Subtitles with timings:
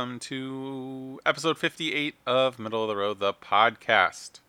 [0.00, 4.40] and welcome to episode 58 of Middle of the Road, the podcast.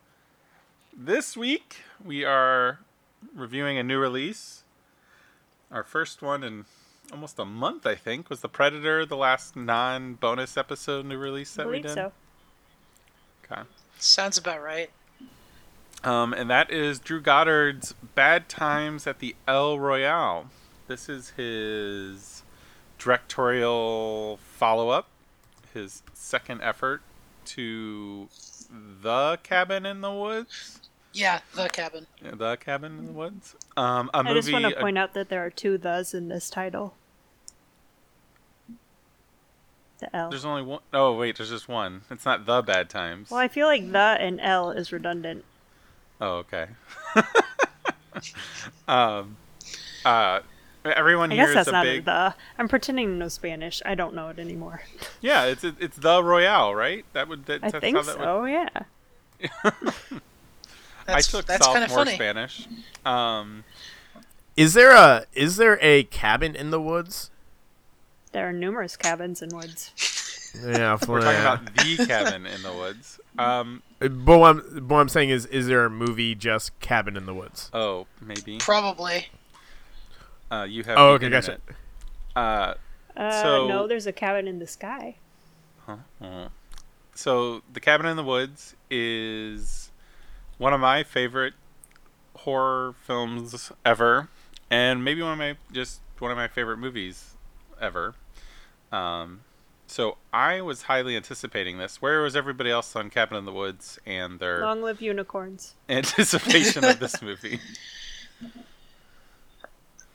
[0.96, 2.80] This week, we are
[3.36, 4.64] reviewing a new release.
[5.70, 6.64] Our first one in
[7.12, 11.54] almost a month, I think, was The Predator, the last non bonus episode new release
[11.56, 11.94] that I we believe did.
[11.96, 12.12] so.
[13.52, 13.62] Okay.
[14.00, 14.90] Sounds about right.
[16.06, 20.46] Um, and that is Drew Goddard's Bad Times at the El Royale.
[20.88, 22.44] This is his
[22.98, 25.10] directorial follow up,
[25.74, 27.02] his second effort
[27.46, 28.28] to
[29.02, 30.80] The Cabin in the Woods.
[31.14, 32.08] Yeah, the cabin.
[32.24, 33.56] Yeah, The Cabin in the Woods.
[33.76, 34.32] Um, a I movie.
[34.32, 36.96] I just want to point out that there are two thes in this title.
[40.00, 40.30] The L.
[40.32, 42.02] there's only one oh wait, there's just one.
[42.10, 43.30] It's not The Bad Times.
[43.30, 45.46] Well, I feel like the and L is redundant.
[46.20, 46.68] Oh, okay.
[48.88, 49.38] um,
[50.04, 50.40] uh,
[50.86, 52.06] everyone I here guess is that's a not big.
[52.06, 52.34] the.
[52.58, 53.82] I'm pretending to know Spanish.
[53.86, 54.82] I don't know it anymore.
[55.22, 57.06] Yeah, it's it's the Royale, right?
[57.14, 58.46] That would that, I that's think how that would so.
[58.46, 58.70] Yeah.
[61.08, 62.14] That's, I took that's kind sophomore of funny.
[62.16, 62.68] Spanish.
[63.06, 63.64] Um,
[64.56, 67.32] Is there a is there a cabin in the woods?
[68.34, 69.92] There are numerous cabins in woods.
[70.64, 73.20] Yeah, we're talking about the cabin in the woods.
[73.38, 77.26] Um, But what I'm, what I'm saying is, is there a movie just Cabin in
[77.26, 77.70] the Woods?
[77.74, 78.58] oh, maybe.
[78.60, 79.28] Probably.
[80.52, 80.98] Uh, you have.
[80.98, 81.54] Oh, okay, gotcha.
[81.54, 81.78] internet.
[82.36, 82.74] Uh,
[83.16, 85.16] Uh, So- no, there's a cabin in the sky.
[85.88, 86.48] uh,
[87.14, 89.92] so the cabin in the woods is
[90.58, 91.54] one of my favorite
[92.38, 94.30] horror films ever,
[94.70, 97.34] and maybe one of my just one of my favorite movies
[97.82, 98.16] ever.
[98.94, 99.42] Um,
[99.88, 102.02] so I was highly anticipating this.
[102.02, 105.76] Where was everybody else on Cabin in the Woods and their Long live unicorns.
[105.90, 107.60] anticipation of this movie?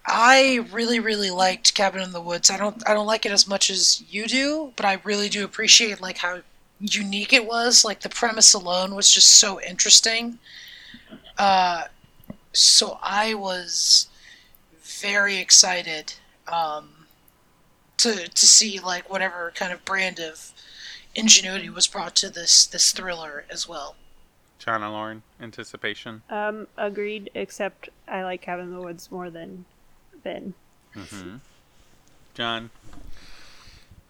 [0.07, 2.49] I really, really liked Cabin in the Woods.
[2.51, 5.45] I don't, I don't like it as much as you do, but I really do
[5.45, 6.43] appreciate like how
[6.79, 7.85] unique it was.
[7.85, 10.39] Like the premise alone was just so interesting.
[11.37, 11.85] Uh,
[12.53, 14.09] so I was
[14.83, 16.15] very excited
[16.49, 16.89] um,
[17.99, 20.53] to to see like whatever kind of brand of
[21.15, 23.97] ingenuity was brought to this this thriller as well.
[24.59, 26.23] John and Lauren, anticipation.
[26.31, 27.31] Um, agreed.
[27.35, 29.65] Except I like cabin in the woods more than
[30.27, 30.55] Ben.
[30.93, 31.37] hmm
[32.35, 32.71] John,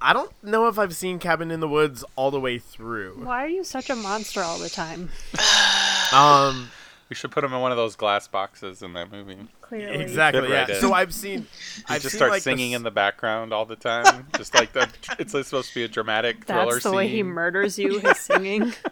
[0.01, 3.21] I don't know if I've seen Cabin in the Woods all the way through.
[3.23, 5.11] Why are you such a monster all the time?
[6.13, 6.69] Um,
[7.11, 9.37] we should put him in one of those glass boxes in that movie.
[9.61, 9.97] Clearly.
[9.99, 10.43] exactly.
[10.49, 10.81] Fit Yeah.
[10.81, 11.49] So I've seen.
[11.89, 14.73] I've just seen, starts like, singing s- in the background all the time, just like
[14.75, 14.97] that.
[15.19, 17.99] It's like supposed to be a dramatic thriller That's the way he murders you.
[17.99, 18.73] His singing.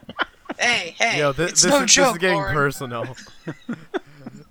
[0.59, 2.53] Hey, hey, Yo, thi- it's this, no is, joke, this is getting Lauren.
[2.53, 3.15] personal.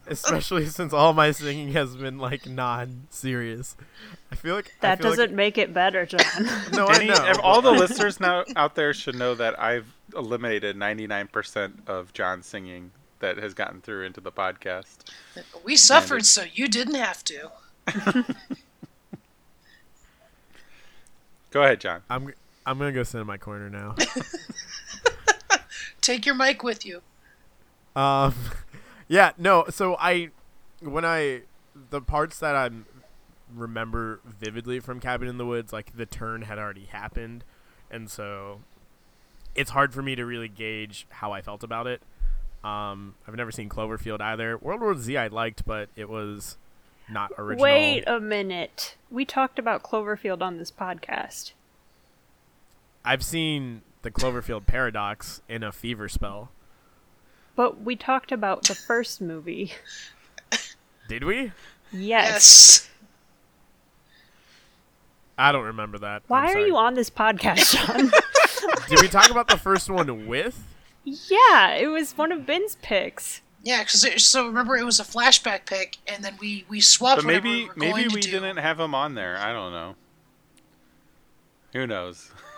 [0.06, 3.76] Especially since all my singing has been like non-serious.
[4.30, 6.20] I feel like That feel doesn't make it better, John.
[6.72, 7.14] no, I know.
[7.14, 12.46] ev- all the listeners now out there should know that I've eliminated 99% of John's
[12.46, 14.96] singing that has gotten through into the podcast.
[15.64, 17.50] We suffered, so you didn't have to.
[21.50, 22.02] Go ahead, John.
[22.10, 22.32] I'm
[22.66, 23.94] I'm gonna go sit in my corner now.
[26.00, 27.00] Take your mic with you.
[27.94, 28.34] Um,
[29.08, 29.66] yeah, no.
[29.70, 30.30] So I,
[30.80, 31.42] when I,
[31.90, 32.70] the parts that I
[33.54, 37.44] remember vividly from Cabin in the Woods, like the turn had already happened,
[37.90, 38.60] and so
[39.54, 42.02] it's hard for me to really gauge how I felt about it.
[42.64, 44.56] Um, I've never seen Cloverfield either.
[44.56, 46.56] World War Z I liked, but it was
[47.10, 47.64] not original.
[47.64, 48.96] Wait a minute.
[49.10, 51.52] We talked about Cloverfield on this podcast.
[53.04, 56.50] I've seen the Cloverfield Paradox in a fever spell.
[57.56, 59.72] But we talked about the first movie.
[61.08, 61.52] Did we?
[61.92, 62.00] Yes.
[62.82, 62.90] Yes.
[65.36, 66.22] I don't remember that.
[66.28, 68.10] Why are you on this podcast, John?
[68.88, 70.62] Did we talk about the first one with?
[71.04, 73.40] yeah, it was one of Ben's picks.
[73.62, 77.22] Yeah, because so remember it was a flashback pick, and then we we swapped.
[77.22, 78.30] But maybe we were maybe going to we do.
[78.30, 79.36] didn't have him on there.
[79.38, 79.96] I don't know.
[81.72, 82.30] Who knows?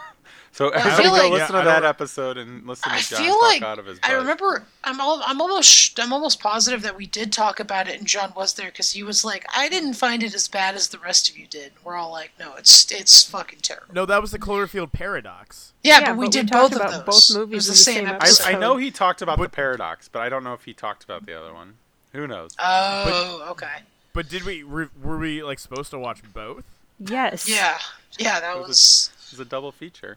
[0.57, 2.97] So I everybody feel go like- listen Yeah, to that don't- episode and listen to
[2.97, 4.11] I John feel talk like out of his Butt.
[4.11, 4.21] I butt.
[4.23, 4.63] remember.
[4.85, 8.33] I'm all, I'm almost I'm almost positive that we did talk about it, and John
[8.35, 11.29] was there because he was like, I didn't find it as bad as the rest
[11.29, 11.73] of you did.
[11.85, 13.95] We're all like, no, it's it's fucking terrible.
[13.95, 15.73] No, that was the Cloverfield Paradox.
[15.83, 17.29] Yeah, Yeah, but we but we did talked both of about those.
[17.29, 18.47] both It movies was the the same same I, episode.
[18.47, 21.27] I know he talked about the paradox, but I don't know if he talked about
[21.27, 21.75] the other one.
[22.15, 22.53] Who knows?
[22.59, 23.83] Oh, okay.
[24.15, 26.65] But did we re- were we like supposed to watch both?
[26.99, 27.47] Yes.
[27.47, 27.77] Yeah,
[28.19, 29.11] yeah, that was was.
[29.27, 30.17] It was a double feature.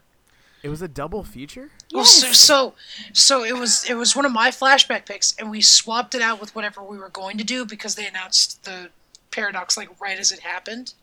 [0.61, 1.69] It was a double feature.
[1.94, 2.73] Well, so, so
[3.13, 6.41] so it was it was one of my flashback picks, and we swapped it out
[6.41, 8.89] with whatever we were going to do because they announced the
[9.31, 10.94] paradox like right as it happened,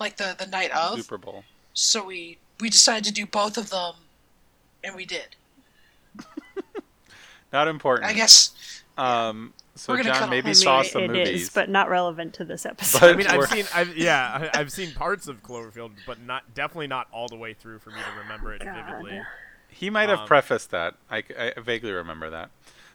[0.00, 0.98] like the the night of.
[0.98, 1.44] Super Bowl.
[1.74, 3.94] So we we decided to do both of them,
[4.82, 5.36] and we did.
[7.52, 8.10] Not important.
[8.10, 8.50] I guess
[8.96, 11.50] Um, so We're gonna cut John off- maybe I saw it some is, movies.
[11.50, 13.00] but not relevant to this episode.
[13.00, 16.54] But- I mean, I've seen, I've, yeah, I- I've seen parts of Cloverfield, but not
[16.54, 18.74] definitely not all the way through for me to remember it God.
[18.86, 19.20] vividly.
[19.68, 20.94] He might have Um, prefaced that.
[21.10, 22.50] I, I vaguely remember that.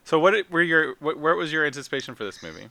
[0.06, 2.70] So what were your what, where was your anticipation for this movie?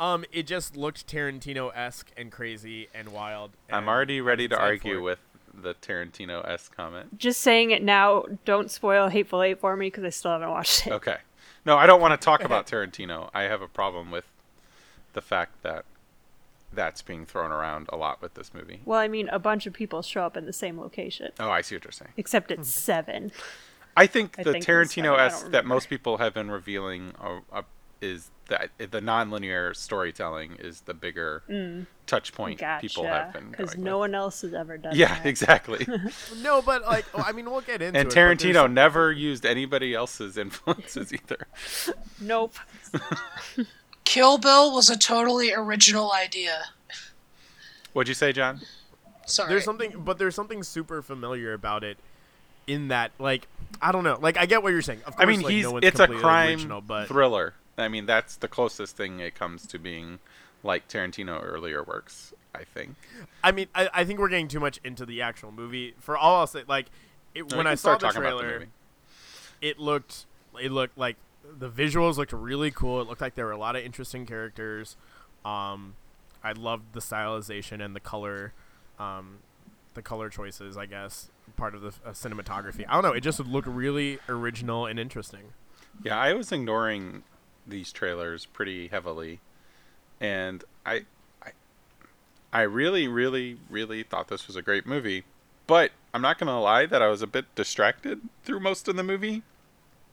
[0.00, 3.50] Um, it just looked Tarantino esque and crazy and wild.
[3.70, 5.18] I'm already ready to argue with
[5.52, 7.18] the Tarantino s comment.
[7.18, 8.24] Just saying it now.
[8.44, 10.92] Don't spoil Hateful Eight for me because I still haven't watched it.
[10.94, 11.18] Okay.
[11.64, 13.30] No, I don't want to talk about Tarantino.
[13.34, 14.24] I have a problem with
[15.12, 15.84] the fact that
[16.72, 18.80] that's being thrown around a lot with this movie.
[18.84, 21.62] Well, I mean, a bunch of people show up in the same location, Oh, I
[21.62, 22.12] see what you're saying.
[22.16, 22.80] except it's hmm.
[22.80, 23.32] seven.
[23.96, 25.74] I think I the think it was Tarantino seven, I s don't that remember.
[25.74, 27.12] most people have been revealing
[28.00, 31.86] is that the nonlinear storytelling is the bigger mm.
[32.06, 34.10] touch point people have been Because no with.
[34.10, 35.26] one else has ever done Yeah, that.
[35.26, 35.86] exactly.
[36.42, 38.04] No, but like, oh, I mean, we'll get into and it.
[38.08, 41.46] but there's Tarantino some- never used anybody else's influences either.
[42.20, 42.54] Nope.
[44.04, 46.64] Kill Bill was a totally original idea.
[47.92, 48.60] What'd you say, John?
[49.26, 49.48] Sorry.
[49.48, 51.98] There's something, but there's something super familiar about it.
[52.66, 53.48] In that, like,
[53.82, 54.16] I don't know.
[54.20, 55.00] Like, I get what you're saying.
[55.04, 57.54] Of course, I mean, like, he's no one's it's a completely crime original, but thriller.
[57.82, 60.18] I mean, that's the closest thing it comes to being
[60.62, 62.32] like Tarantino earlier works.
[62.54, 62.96] I think.
[63.44, 65.94] I mean, I, I think we're getting too much into the actual movie.
[66.00, 66.86] For all I'll say, like,
[67.34, 68.66] it, No, when I saw the talking about the trailer,
[69.60, 70.26] it looked,
[70.60, 71.16] it looked like
[71.58, 73.00] the visuals looked really cool.
[73.00, 74.96] It looked like there were a lot of interesting characters.
[75.44, 75.94] Um,
[76.42, 78.52] I loved the stylization and the color,
[78.98, 79.38] um,
[79.94, 80.76] the color choices.
[80.76, 82.84] I guess part of the uh, cinematography.
[82.88, 83.12] I don't know.
[83.12, 85.52] It just looked really original and interesting.
[86.02, 87.22] Yeah, I was ignoring
[87.70, 89.40] these trailers pretty heavily,
[90.20, 91.04] and I,
[91.42, 91.52] I,
[92.52, 95.24] I really, really, really thought this was a great movie.
[95.66, 99.04] But I'm not gonna lie that I was a bit distracted through most of the
[99.04, 99.42] movie.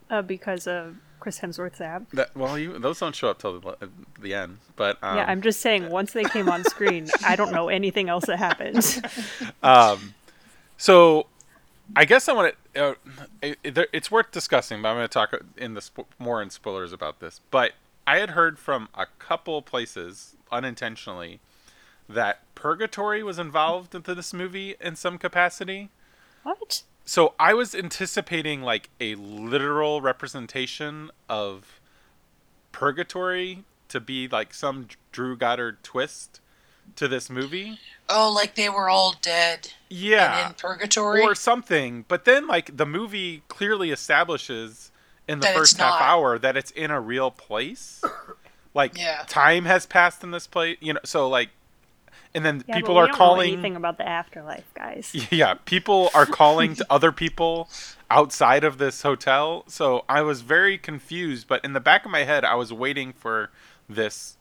[0.10, 2.08] Uh, because of Chris Hemsworth's ab.
[2.14, 3.90] That well, you, those don't show up till the,
[4.22, 4.60] the end.
[4.76, 5.90] But um, yeah, I'm just saying.
[5.90, 9.02] Once they came on screen, I don't know anything else that happened.
[9.64, 10.14] Um,
[10.78, 11.26] so
[11.96, 12.84] I guess I want to.
[12.84, 12.94] Uh,
[13.42, 15.90] it, it- it's worth discussing, but I'm going to talk in the
[16.20, 17.42] more in spoilers about this.
[17.52, 17.74] But
[18.06, 21.40] I had heard from a couple places unintentionally
[22.10, 25.90] that purgatory was involved into this movie in some capacity.
[26.44, 26.84] what?
[27.04, 31.80] So I was anticipating like a literal representation of
[32.72, 36.42] purgatory to be like some Drew Goddard twist
[36.96, 37.80] to this movie.
[38.10, 40.40] oh, like they were all dead Yeah.
[40.40, 41.22] and in purgatory.
[41.22, 42.06] or something.
[42.08, 44.92] But then, like the movie clearly establishes
[45.28, 46.02] in the That first half not.
[46.02, 48.04] hour that it's in a real place.
[48.74, 49.24] Like Yeah.
[49.28, 51.00] time has passed in this place, you know.
[51.04, 51.50] So like,
[52.36, 53.48] and then Yeah, people but we are don't calling.
[53.48, 55.16] know anything about the afterlife, guys.
[55.32, 57.70] Yeah, people are calling to other people
[58.12, 59.64] outside of this hotel.
[59.68, 63.14] So I was very confused, but in the back of my head, I was waiting
[63.14, 63.50] for
[63.90, 64.37] this,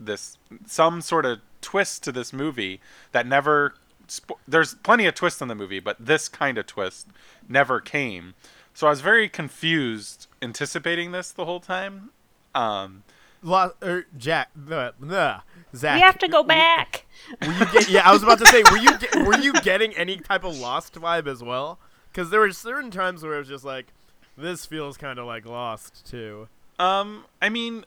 [0.00, 2.80] this some sort of twist to this movie
[3.12, 3.74] that never.
[4.08, 7.06] Spo- there's plenty of twists in the movie, but this kind of twist
[7.48, 8.34] never came.
[8.74, 12.10] So I was very confused, anticipating this the whole time.
[12.54, 13.04] Um,
[13.42, 15.42] La- er, Jack, the, the,
[15.74, 15.94] Zach.
[15.96, 17.06] We have to go back.
[17.40, 19.94] Were you get, yeah, I was about to say, were you get, were you getting
[19.96, 21.78] any type of Lost vibe as well?
[22.10, 23.92] Because there were certain times where it was just like,
[24.36, 26.48] this feels kind of like Lost too.
[26.78, 27.84] um, I mean,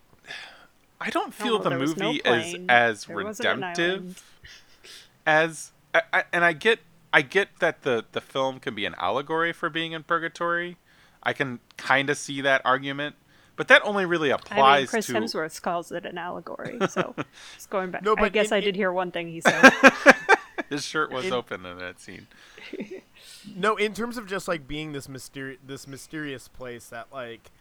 [1.03, 2.55] I don't feel Oh, the there was no movie plane.
[2.63, 4.24] is as There redemptive.
[5.25, 6.79] as I, I, and I get
[7.12, 10.77] I get that the the film can be an allegory for being in purgatory.
[11.22, 13.15] I can kind of see that argument,
[13.55, 16.77] but that only really I applies mean, Chris to Hemsworth calls it an allegory.
[16.89, 17.15] So,
[17.55, 18.03] just going back.
[18.03, 19.72] No, but I guess in- I in- did hear one thing he said.
[20.69, 22.27] his shirt was in- open in that scene.
[23.55, 27.51] No, in terms of just like being this mysteri- this mysterious place that like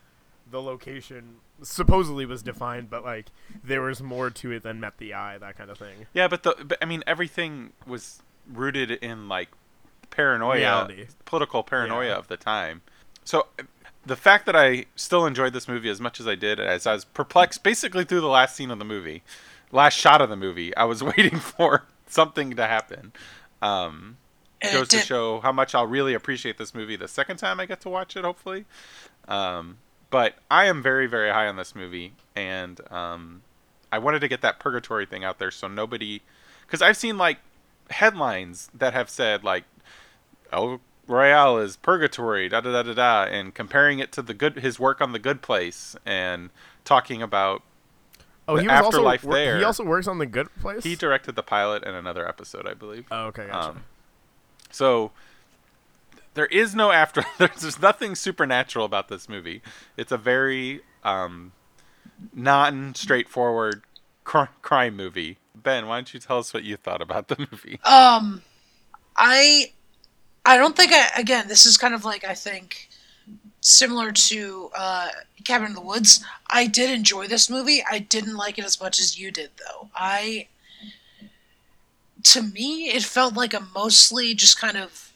[0.50, 3.26] the location supposedly was defined, but like
[3.62, 6.06] there was more to it than met the eye, that kind of thing.
[6.12, 8.22] Yeah, but the but I mean everything was
[8.52, 9.48] rooted in like
[10.10, 11.06] paranoia, Reality.
[11.24, 12.16] political paranoia Yeah.
[12.16, 12.82] of the time.
[13.24, 13.46] So
[14.04, 16.92] the fact that I still enjoyed this movie as much as I did, as I
[16.94, 19.22] was perplexed basically through the last scene of the movie,
[19.70, 23.12] last shot of the movie, I was waiting for something to happen.
[23.62, 24.16] Um,
[24.72, 27.80] goes to show how much I'll really appreciate this movie the second time I get
[27.82, 28.64] to watch it, hopefully.
[29.28, 29.78] Um,
[30.12, 33.42] but I am very, very high on this movie, and um,
[33.90, 36.22] I wanted to get that purgatory thing out there so nobody,
[36.64, 37.38] because I've seen like
[37.90, 39.64] headlines that have said like,
[40.52, 44.56] El Royale is purgatory, da da da da da, and comparing it to the good
[44.56, 46.50] his work on the Good Place and
[46.84, 47.62] talking about
[48.48, 49.56] Oh, The he was also afterlife wor- there.
[49.58, 50.82] He also works on the Good Place.
[50.84, 53.06] he directed the pilot and another episode, I believe.
[53.10, 53.68] oh, okay, gotcha.
[53.70, 53.84] Um,
[54.70, 55.12] So
[56.34, 57.24] there is no after.
[57.38, 59.62] There's, there's nothing supernatural about this movie.
[59.96, 61.52] It's a very um,
[62.34, 63.82] non-straightforward
[64.24, 65.38] cr- crime movie.
[65.54, 67.78] Ben, why don't you tell us what you thought about the movie?
[67.84, 68.42] Um,
[69.16, 69.72] I,
[70.46, 71.10] I don't think I.
[71.18, 72.88] Again, this is kind of like I think
[73.60, 75.08] similar to uh,
[75.44, 76.24] Cabin in the Woods.
[76.50, 77.82] I did enjoy this movie.
[77.88, 79.88] I didn't like it as much as you did, though.
[79.94, 80.48] I,
[82.24, 85.12] to me, it felt like a mostly just kind of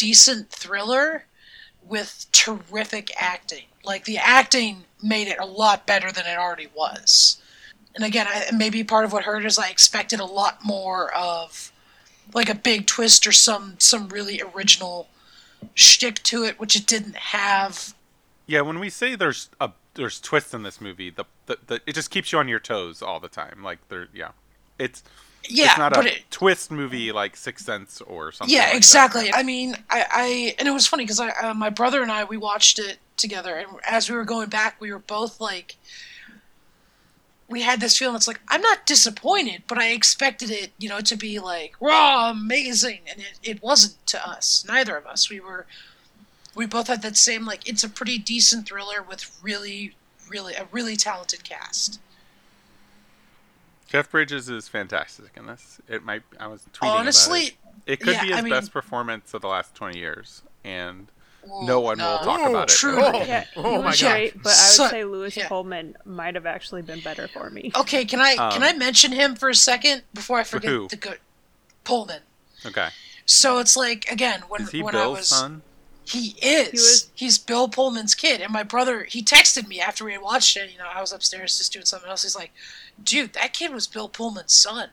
[0.00, 1.26] decent thriller
[1.86, 3.64] with terrific acting.
[3.84, 7.40] Like the acting made it a lot better than it already was.
[7.94, 11.70] And again, I, maybe part of what hurt is I expected a lot more of
[12.32, 15.08] like a big twist or some some really original
[15.74, 17.94] shtick to it, which it didn't have.
[18.46, 21.94] Yeah, when we say there's a there's twists in this movie, the, the, the it
[21.94, 23.62] just keeps you on your toes all the time.
[23.62, 24.30] Like there, yeah,
[24.78, 25.02] it's
[25.48, 28.54] Yeah, it's not but a it, twist movie like Sixth Sense or something.
[28.54, 28.76] yeah, like that.
[28.76, 29.32] exactly.
[29.32, 32.24] I mean, I, I and it was funny because I, uh, my brother and I,
[32.24, 35.76] we watched it together, and as we were going back, we were both like,
[37.48, 38.16] we had this feeling.
[38.16, 42.30] It's like I'm not disappointed, but I expected it, you know, to be like raw,
[42.30, 44.64] amazing, and it, it wasn't to us.
[44.68, 45.30] Neither of us.
[45.30, 45.66] We were,
[46.54, 47.68] we both had that same like.
[47.68, 49.94] It's a pretty decent thriller with really,
[50.28, 51.98] really a really talented cast.
[53.90, 55.80] Jeff Bridges is fantastic in this.
[55.88, 56.22] It might.
[56.38, 57.54] I was tweeting about Honestly, it.
[57.86, 61.08] It could yeah, be his I mean- best performance of the last twenty years, and
[61.44, 62.76] ooh, No one will talk about it.
[62.76, 63.02] True.
[63.02, 63.12] Oh.
[63.24, 64.10] Yeah, Oh my was God.
[64.12, 65.48] great, but I would So- say Lewis yeah.
[65.48, 67.72] Pullman might have actually been better for me.
[67.76, 70.86] Okay, can I can Um, I mention him for a second before I forget who?
[70.88, 71.18] the good
[71.84, 72.22] Pullman?
[72.64, 72.90] okay,
[73.26, 75.62] So it's like again when is he when I was son?
[76.10, 80.04] He is He was- he's Bill Pullman's kid and my brother he texted me after
[80.04, 80.70] we had watched it.
[80.70, 82.22] You know I was upstairs just doing something else.
[82.22, 82.52] He's like,
[83.02, 84.90] "Dude, that kid was Bill Pullman's son,"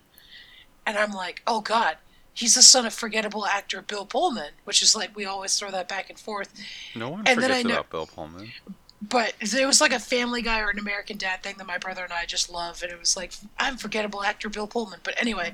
[0.86, 1.98] and I'm like, "Oh God."
[2.34, 5.88] He's the son of forgettable actor Bill Pullman, which is like we always throw that
[5.88, 6.54] back and forth.
[6.94, 8.54] No one and then forgets I know- about Bill Pullman.
[9.02, 12.04] But it was like a Family Guy or an American Dad thing that my brother
[12.04, 15.00] and I just love, and it was like I'm forgettable actor Bill Pullman.
[15.04, 15.54] But anyway,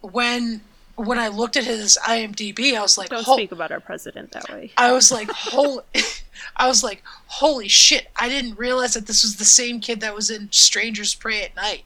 [0.00, 0.62] when
[0.96, 4.48] when I looked at his IMDb, I was like, Don't speak about our president that
[4.50, 4.72] way.
[4.76, 5.82] I was like, holy,
[6.56, 8.08] I was like, holy shit!
[8.16, 11.54] I didn't realize that this was the same kid that was in Strangers Prey at
[11.56, 11.84] Night.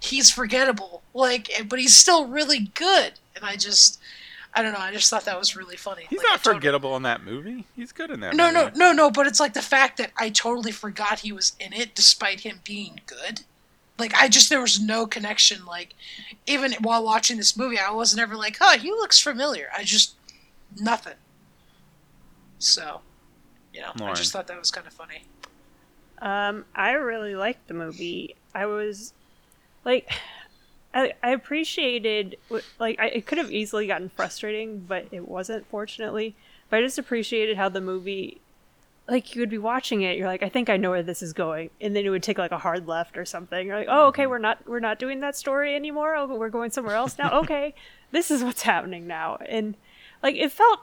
[0.00, 3.12] He's forgettable, like, but he's still really good.
[3.36, 4.00] And I just,
[4.54, 4.80] I don't know.
[4.80, 6.06] I just thought that was really funny.
[6.10, 7.66] He's Like, I not totally- forgettable in that movie.
[7.76, 8.34] He's good in that.
[8.34, 9.10] No, no, no, no.
[9.10, 12.60] But it's like the fact that I totally forgot he was in it, despite him
[12.64, 13.42] being good.
[14.02, 15.64] Like I just there was no connection.
[15.64, 15.94] Like
[16.48, 20.16] even while watching this movie, I wasn't ever like, "Oh, he looks familiar." I just
[20.80, 21.14] nothing.
[22.58, 23.00] So,
[23.72, 25.22] you know, I just thought that was kind of funny.
[26.20, 28.34] Um, I really liked the movie.
[28.54, 29.12] I was
[29.84, 30.10] like,
[30.94, 32.38] I, I appreciated
[32.80, 35.64] like I, it could have easily gotten frustrating, but it wasn't.
[35.68, 36.34] Fortunately,
[36.70, 38.40] but I just appreciated how the movie,
[39.08, 41.32] like you would be watching it, you're like, I think I know where this is
[41.32, 43.66] going, and then it would take like a hard left or something.
[43.66, 46.14] You're like, oh, okay, we're not we're not doing that story anymore.
[46.14, 47.30] Oh, we're going somewhere else now.
[47.42, 47.74] Okay,
[48.12, 49.76] this is what's happening now, and
[50.22, 50.80] like it felt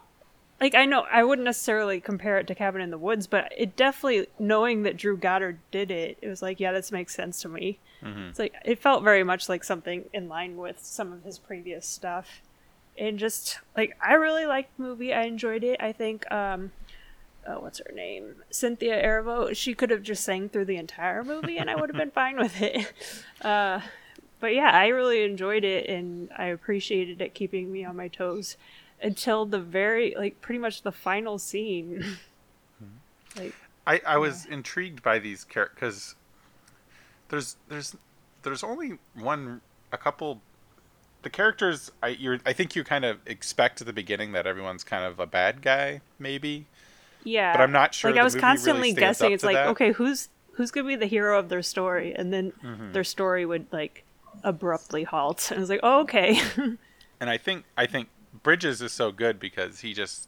[0.59, 3.77] like I know I wouldn't necessarily compare it to Cabin in the Woods, but it
[3.77, 7.47] definitely knowing that Drew Goddard did it, it was like, yeah, this makes sense to
[7.49, 7.79] me.
[8.03, 8.31] Mhm.
[8.31, 11.85] It's like it felt very much like something in line with some of his previous
[11.87, 12.41] stuff,
[12.97, 15.13] and just like I really liked the movie.
[15.13, 15.77] I enjoyed it.
[15.79, 16.71] I think um,
[17.49, 18.35] oh, what's her name?
[18.51, 19.55] Cynthia Erivo.
[19.55, 22.37] She could have just sang through the entire movie, and I would have been fine
[22.37, 22.93] with it.
[23.41, 23.79] Uh,
[24.41, 28.57] but yeah, I really enjoyed it, and I appreciated it keeping me on my toes
[29.01, 32.03] until the very like pretty much the final scene.
[33.37, 33.55] like
[33.87, 36.15] I, I was intrigued by these characters because
[37.29, 37.95] there's there's
[38.43, 40.41] there's only one a couple
[41.21, 44.83] the characters I you I think you kind of expect at the beginning that everyone's
[44.83, 46.67] kind of a bad guy maybe
[47.23, 49.31] yeah, but I'm not sure like I was movie really constantly guessing.
[49.31, 49.67] It's like that.
[49.69, 52.93] okay, who's who's gonna be the hero of their story, and then Mhm.
[52.93, 54.03] their story would like
[54.43, 55.47] abruptly halt.
[55.51, 56.39] And I was like, oh, okay.
[57.19, 58.09] and I think I think
[58.43, 60.27] Bridges is so good because he just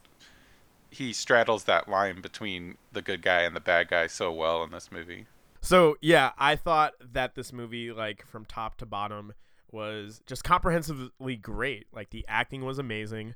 [0.89, 4.71] he straddles that line between the good guy and the bad guy so well in
[4.71, 5.25] this movie.
[5.61, 9.33] So yeah, I thought that this movie, like from top to bottom,
[9.71, 11.85] was just comprehensively great.
[11.93, 13.35] Like the acting was amazing,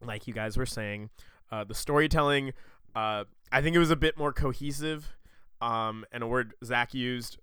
[0.00, 1.10] like you guys were saying.
[1.52, 2.52] Uh, the storytelling,
[2.96, 5.14] uh, I think it was a bit more cohesive.
[5.60, 7.38] Um, and a word Zach used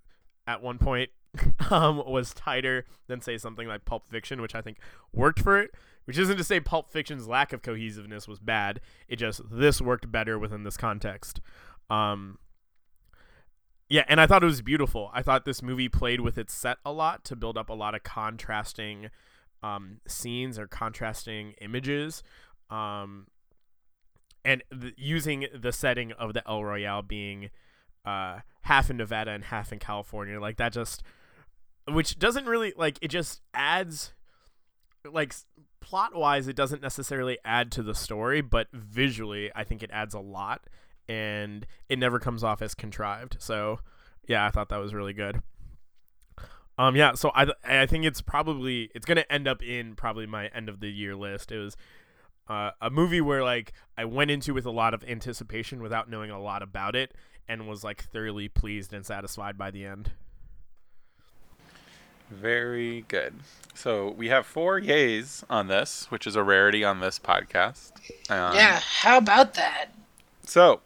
[0.47, 1.11] at one point
[1.69, 4.79] um, was tighter than say something like Pulp Fiction, which I think
[5.13, 5.71] worked for it.
[6.05, 8.81] Which isn't to say Pulp Fiction's lack of cohesiveness was bad.
[9.07, 11.39] It just this worked better within this context.
[11.87, 12.39] Um,
[13.89, 15.11] yeah, and I thought it was beautiful.
[15.13, 17.93] I thought this movie played with its set a lot to build up a lot
[17.93, 19.09] of contrasting
[19.61, 22.23] um, scenes or contrasting images,
[22.71, 23.27] um,
[24.49, 27.51] and th- using the setting of the El Royale being
[28.03, 31.03] uh, half in Nevada and half in California, like that just,
[31.87, 34.13] which doesn't really like it just adds,
[35.05, 35.35] like
[35.81, 40.15] plot wise, it doesn't necessarily add to the story, but visually, I think it adds
[40.15, 40.65] a lot,
[41.07, 43.37] and it never comes off as contrived.
[43.39, 43.81] So,
[44.27, 45.43] yeah, I thought that was really good.
[46.79, 50.47] Um, yeah, so I I think it's probably it's gonna end up in probably my
[50.47, 51.51] end of the year list.
[51.51, 51.77] It was
[52.49, 56.31] uh, a movie where like I went into with a lot of anticipation without knowing
[56.31, 57.13] a lot about it,
[57.47, 60.11] and was like thoroughly pleased and satisfied by the end.
[62.29, 63.33] Very good.
[63.73, 67.91] So we have four yays on this, which is a rarity on this podcast.
[68.29, 69.87] Um, yeah, how about that?
[70.43, 70.81] So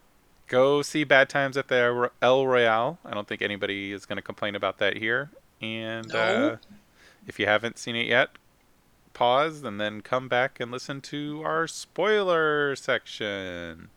[0.48, 2.98] go see Bad Times at the El Royale.
[3.04, 5.32] I don't think anybody is going to complain about that here.
[5.62, 6.20] And No.
[6.20, 6.58] uh,
[7.28, 8.30] if you haven't seen it yet,
[9.14, 13.90] pause and then come back and listen to our spoiler section.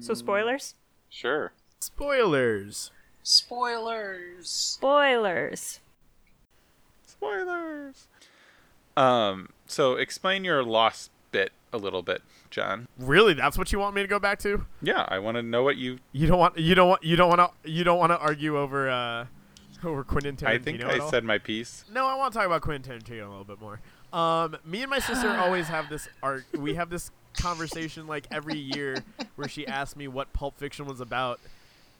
[0.00, 0.74] So spoilers.
[1.08, 1.52] Sure.
[1.80, 2.90] Spoilers.
[3.22, 4.48] Spoilers.
[4.48, 5.80] Spoilers.
[7.06, 8.08] Spoilers.
[8.96, 9.50] Um.
[9.66, 12.88] So explain your lost bit a little bit, John.
[12.98, 14.66] Really, that's what you want me to go back to?
[14.82, 15.98] Yeah, I want to know what you.
[16.12, 18.58] You don't want you don't want you don't want to you don't want to argue
[18.58, 19.26] over uh
[19.84, 20.48] over Quentin Tarantino.
[20.48, 21.10] I think at I all?
[21.10, 21.84] said my piece.
[21.92, 23.80] No, I want to talk about Quentin Tarantino a little bit more.
[24.12, 26.44] Um, me and my sister always have this art.
[26.56, 28.96] We have this conversation like every year
[29.36, 31.40] where she asks me what Pulp Fiction was about,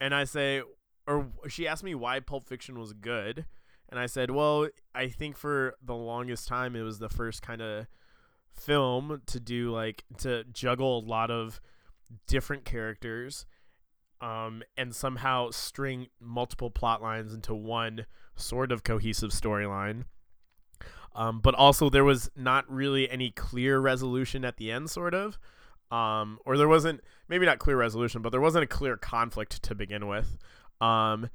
[0.01, 0.63] and I say,
[1.07, 3.47] or she asked me why Pulp Fiction was good,
[3.89, 7.63] and I said, well, I think for the longest time it was the first kind
[7.63, 7.87] of
[8.53, 11.61] film to do like to juggle a lot of
[12.27, 13.47] different characters
[14.21, 20.05] um, and somehow string multiple plot lines into one sort of cohesive storyline.
[21.15, 25.39] Um, but also there was not really any clear resolution at the end, sort of.
[25.91, 29.75] Um, or there wasn't maybe not clear resolution, but there wasn't a clear conflict to
[29.75, 30.39] begin with.
[30.81, 31.29] Um,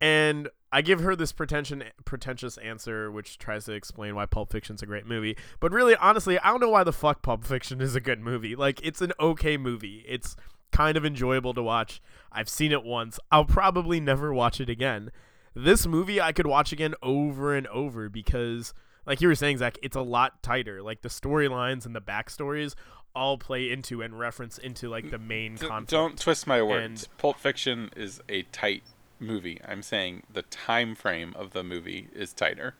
[0.00, 4.82] and I give her this pretension, pretentious answer, which tries to explain why Pulp Fiction's
[4.82, 5.36] a great movie.
[5.60, 8.56] But really, honestly, I don't know why the fuck Pulp Fiction is a good movie.
[8.56, 10.04] Like, it's an okay movie.
[10.08, 10.34] It's
[10.72, 12.02] kind of enjoyable to watch.
[12.32, 13.20] I've seen it once.
[13.30, 15.12] I'll probably never watch it again.
[15.54, 18.74] This movie I could watch again over and over because,
[19.06, 20.82] like you were saying, Zach, it's a lot tighter.
[20.82, 22.74] Like the storylines and the backstories
[23.14, 25.90] all play into and reference into like the main D- conflict.
[25.90, 27.04] don't twist my words.
[27.04, 28.82] And- Pulp Fiction is a tight
[29.20, 29.60] movie.
[29.66, 32.74] I'm saying the time frame of the movie is tighter.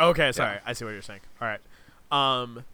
[0.00, 0.58] Okay, sorry.
[0.64, 1.20] I see what you're saying.
[1.40, 1.60] All right.
[2.10, 2.64] Um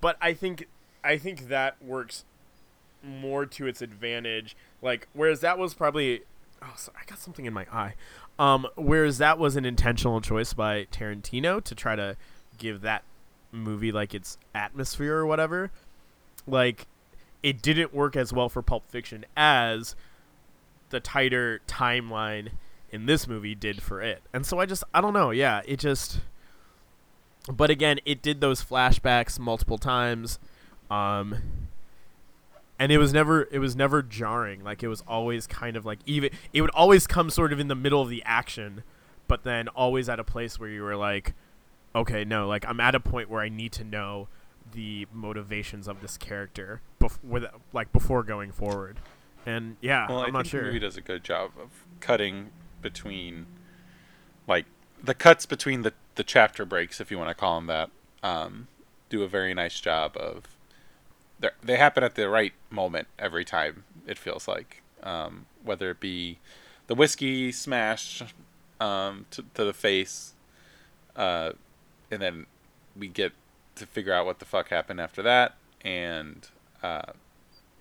[0.00, 0.68] but I think
[1.04, 2.24] I think that works
[3.02, 4.56] more to its advantage.
[4.80, 6.22] Like whereas that was probably
[6.62, 7.94] oh, sorry, I got something in my eye.
[8.38, 12.16] Um whereas that was an intentional choice by Tarantino to try to
[12.58, 13.04] give that
[13.50, 15.70] movie like its atmosphere or whatever.
[16.46, 16.86] Like
[17.42, 19.94] it didn't work as well for Pulp Fiction as
[20.90, 22.50] the tighter timeline
[22.90, 24.22] in this movie did for it.
[24.32, 26.20] And so I just I don't know, yeah, it just
[27.52, 30.38] but again, it did those flashbacks multiple times.
[30.90, 31.61] Um
[32.82, 34.64] and it was never it was never jarring.
[34.64, 37.68] Like it was always kind of like even it would always come sort of in
[37.68, 38.82] the middle of the action,
[39.28, 41.34] but then always at a place where you were like,
[41.94, 44.26] okay, no, like I'm at a point where I need to know
[44.72, 48.98] the motivations of this character bef- with like before going forward.
[49.46, 50.62] And yeah, Well, I'm I not sure.
[50.62, 53.46] the movie does a good job of cutting between,
[54.46, 54.66] like,
[55.02, 57.90] the cuts between the, the chapter breaks, if you want to call them that,
[58.22, 58.68] um,
[59.08, 60.44] do a very nice job of.
[61.42, 63.84] They're- happen at the right moment every time.
[64.06, 66.38] It feels like, um, whether it be
[66.86, 68.22] the whiskey smash
[68.80, 70.34] um, to, to the face,
[71.16, 71.52] uh,
[72.10, 72.46] and then
[72.96, 73.32] we get
[73.76, 76.48] to figure out what the fuck happened after that, and
[76.82, 77.12] uh,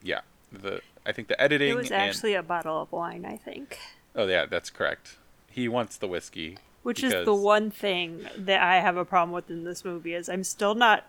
[0.04, 0.22] yeah,
[0.52, 3.80] the I think the editing It was and actually a bottle of wine, I think.
[4.16, 5.18] Oh yeah, that's correct.
[5.50, 6.58] He wants the whiskey.
[6.84, 10.30] Which is the one thing that I have a problem with in this movie is
[10.30, 11.06] I'm still not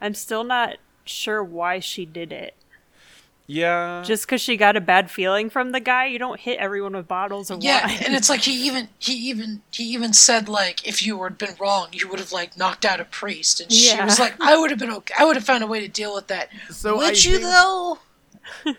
[0.00, 0.76] I'm still not
[1.08, 2.54] sure why she did it.
[3.48, 4.02] Yeah.
[4.04, 7.06] Just because she got a bad feeling from the guy, you don't hit everyone with
[7.06, 7.98] bottles of Yeah, wine.
[8.04, 11.54] and it's like he even he even he even said like if you had been
[11.60, 14.04] wrong, you would have like knocked out a priest, and she Yeah.
[14.04, 15.14] was like, I would have been okay.
[15.16, 16.48] I would have found a way to deal with that.
[16.70, 17.98] So would I you think- though?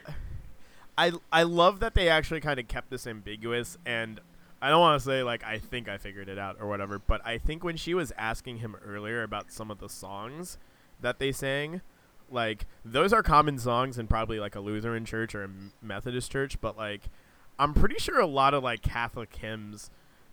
[0.98, 4.20] I I love that they actually kind of kept this ambiguous and
[4.62, 7.22] I don't want to say like I think I figured it out or whatever, but
[7.26, 10.58] I think when she was asking him earlier about some of the songs
[11.00, 11.82] that they sang,
[12.30, 15.50] like those are common songs in probably like a Lutheran church or a
[15.82, 17.04] Methodist church, but like
[17.60, 19.90] I'm pretty sure a lot of like Catholic hymns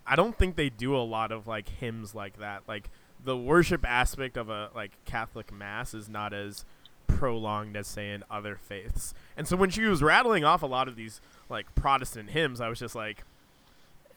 [0.07, 2.63] I don't think they do a lot of like hymns like that.
[2.67, 2.89] Like
[3.23, 6.63] the worship aspect of a like Catholic mass is not as
[7.07, 9.13] prolonged as say in other faiths.
[9.35, 12.69] And so when she was rattling off a lot of these like Protestant hymns, I
[12.69, 13.23] was just like,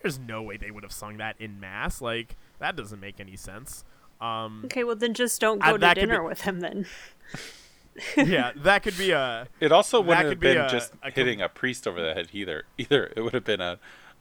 [0.03, 2.03] "There's no way they would have sung that in mass.
[2.03, 3.85] Like that doesn't make any sense."
[4.21, 6.87] Um, Okay, well then just don't go to dinner be- with him then.
[8.17, 10.97] yeah, that could be a It also wouldn't could have be been a- just a
[11.11, 12.65] com- hitting a priest over the head either.
[12.79, 13.79] Either it would have been a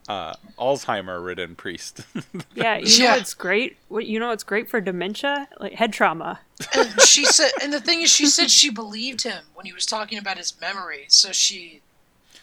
[0.09, 2.01] uh, Alzheimer-ridden priest.
[2.55, 3.11] Yeah, you Yeah.
[3.11, 3.77] know what's great?
[3.89, 5.47] What you know it's great for dementia?
[5.59, 6.39] Like head trauma.
[6.73, 9.85] and she said, and the thing is, she said she believed him when he was
[9.85, 11.05] talking about his memory.
[11.09, 11.81] So she,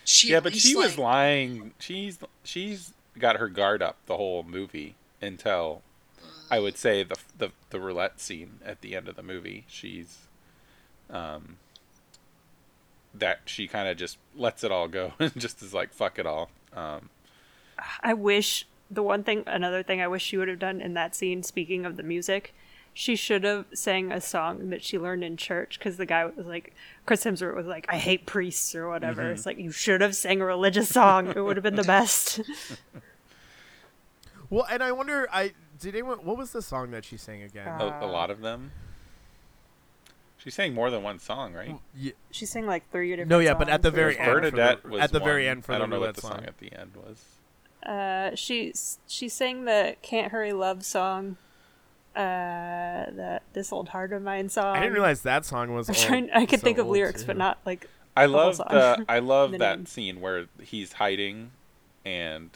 [0.04, 1.72] she yeah, but least, she was lying.
[1.80, 5.82] She's she's got her guard up the whole movie until
[6.50, 9.64] I would say the the the roulette scene at the end of the movie.
[9.68, 10.18] She's
[11.14, 11.56] um
[13.14, 16.26] that she kind of just lets it all go and just is like fuck it
[16.26, 16.50] all.
[16.74, 17.08] Um
[18.02, 21.14] I wish the one thing, another thing I wish she would have done in that
[21.14, 21.42] scene.
[21.42, 22.54] Speaking of the music,
[22.92, 26.46] she should have sang a song that she learned in church because the guy was
[26.46, 26.74] like,
[27.06, 29.22] Chris Hemsworth was like, "I hate priests" or whatever.
[29.22, 29.32] Mm-hmm.
[29.32, 31.28] It's like you should have sang a religious song.
[31.28, 32.40] it would have been the best.
[34.50, 36.18] well, and I wonder, I did anyone?
[36.18, 37.66] What was the song that she sang again?
[37.66, 38.70] Uh, a, a lot of them.
[40.44, 41.74] She sang more than one song, right?
[41.96, 43.30] Yeah, she sang like three different.
[43.30, 45.72] No, yeah, but at the very end, Bernadette the- was at the very end for
[45.72, 46.32] I the don't know what the song.
[46.32, 47.24] song at the end was.
[47.82, 48.72] Uh, she
[49.08, 51.36] she sang the "Can't Hurry Love" song.
[52.14, 54.76] Uh, that this old heart of mine song.
[54.76, 55.88] I didn't realize that song was.
[55.88, 56.30] I'm old- trying.
[56.32, 57.26] I could so think of lyrics, too.
[57.28, 57.88] but not like.
[58.16, 59.86] I love the I love The that name.
[59.86, 61.50] scene where he's hiding
[62.04, 62.50] and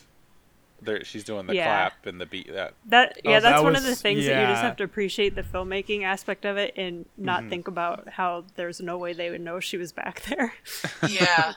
[0.81, 1.65] there she's doing the Yeah.
[1.65, 4.41] clap and the beat that That yeah, Oh, that's that one of the things that
[4.41, 7.51] you just have to appreciate the filmmaking aspect of it and not Mhm.
[7.51, 10.55] think about how there's no way they would know she was back there.
[11.09, 11.55] yeah,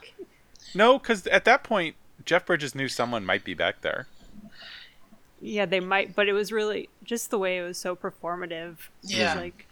[0.73, 4.07] No, because at that point Jeff Bridges knew someone might be back there.
[5.39, 8.73] yeah, they might, but it was really just the way it was so performative.
[9.03, 9.35] It was Yeah.
[9.35, 9.65] like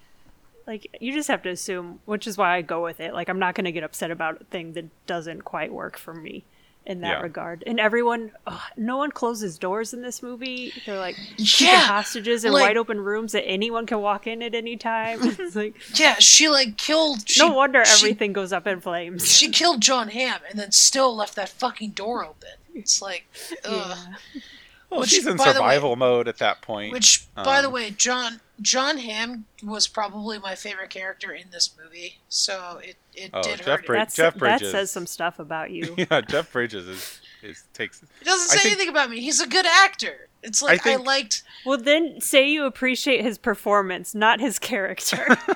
[0.68, 3.14] like you just have to assume, which is why I go with it.
[3.14, 6.14] Like I'm not going to get upset about a thing that doesn't quite work for
[6.14, 6.44] me
[6.90, 7.22] in that Yeah.
[7.22, 7.64] regard.
[7.68, 10.74] And everyone, ugh, no one closes doors in this movie.
[10.86, 14.42] They're like keeping yeah, hostages in like- wide open rooms that anyone can walk in
[14.42, 15.20] at any time.
[15.22, 16.16] it's like yeah.
[16.20, 17.30] She like killed.
[17.30, 19.32] She, no wonder she- everything goes up in flames.
[19.32, 22.50] She killed Jon Hamm and then still left that fucking door open.
[22.76, 23.26] It's like,
[23.64, 23.98] ugh.
[24.34, 24.42] Yeah.
[24.90, 26.92] Well, Which, she's in by the way- survival mode at that point.
[26.92, 31.76] Which, by the Um, way, John Jon Hamm was probably my favorite character in this
[31.82, 32.20] movie.
[32.30, 33.80] So it it Oh, did Jeff hurt.
[33.82, 33.86] it.
[33.88, 34.72] Brid- That's, Jeff that Bridges.
[34.72, 35.96] says some stuff about you.
[35.98, 38.02] yeah, Jeff Bridges is is takes.
[38.04, 39.22] It doesn't I say think- anything about me.
[39.22, 40.28] He's a good actor.
[40.42, 41.44] It's like I, think- liked.
[41.66, 45.26] Well, then say you appreciate his performance, not his character.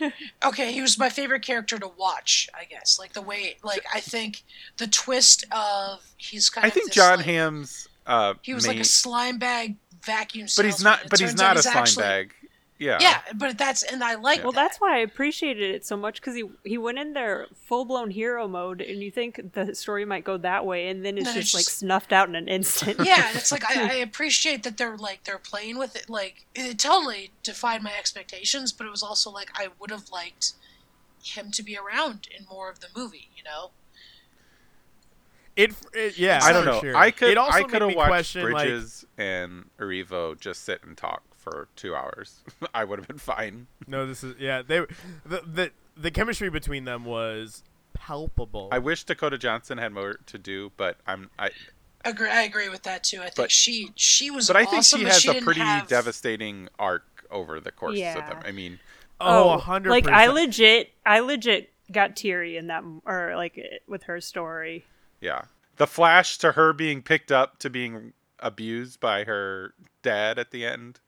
[0.44, 2.48] Okay, he was my favorite character to watch.
[2.54, 4.42] I guess like the way, like I think
[4.76, 6.74] the twist of he's kind of I of.
[6.74, 7.88] think this, John like, Hamm's.
[8.06, 10.46] Uh, He was main- like a slime bag vacuum.
[10.56, 11.00] but he's not.
[11.08, 12.32] But he's not a slime actually- bag.
[12.78, 12.98] Yeah.
[13.00, 14.42] Yeah, but that's and I like.
[14.42, 14.60] well, that.
[14.68, 18.10] that's why I appreciated it so much because he he went in there full blown
[18.10, 21.32] hero mode, and you think the story might go that way, and then it's No,
[21.32, 22.98] just it's like just- snuffed out in an instant.
[23.02, 26.10] yeah, and it's like I, I appreciate that they're like they're playing with it.
[26.10, 30.52] Like it totally defied my expectations, but it was also like I would have liked
[31.24, 33.30] him to be around in more of the movie.
[33.34, 33.70] You know?
[35.56, 36.80] It, it yeah, I don't know.
[36.80, 36.94] Sure.
[36.94, 37.30] I could.
[37.30, 41.22] It also I could have watched question, like, Bridges and Erivo just sit and talk
[41.34, 42.42] for two hours.
[42.74, 43.66] I would have been fine.
[43.86, 44.62] No, this is yeah.
[44.62, 44.80] They
[45.24, 47.62] the the the chemistry between them was
[47.94, 48.68] palpable.
[48.70, 51.30] I wish Dakota Johnson had more to do, but I'm.
[51.38, 51.50] I.
[52.04, 53.18] Agree, I agree with that too.
[53.18, 54.46] I think But- she she was.
[54.46, 57.98] But I think awesome, she has she a pretty have- devastating arc over the course
[57.98, 58.38] of them.
[58.44, 58.78] I mean,
[59.20, 59.90] oh, oh a hundred.
[59.90, 64.84] like I legit, I legit got teary in that, or like with her story.
[65.26, 65.42] Yeah.
[65.76, 70.64] The flash to her being picked up to being abused by her dad at the
[70.64, 71.00] end.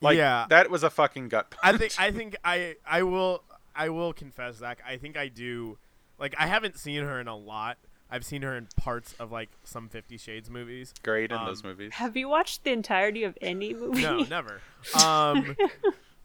[0.00, 0.46] Like Yeah.
[0.48, 1.74] that was a fucking gut punch.
[1.74, 3.42] I think I think I I will
[3.76, 4.80] I will confess Zach.
[4.86, 5.78] I think I do.
[6.18, 7.76] Like I haven't seen her in a lot.
[8.10, 10.92] I've seen her in parts of like some Fifty Shades movies.
[11.02, 11.92] great in um, those movies.
[11.94, 14.02] Have you watched the entirety of any movie?
[14.02, 14.60] No, never.
[15.02, 15.56] Um,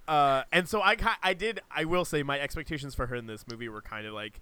[0.08, 1.62] uh, and so I I did.
[1.72, 4.42] I will say my expectations for her in this movie were kind of like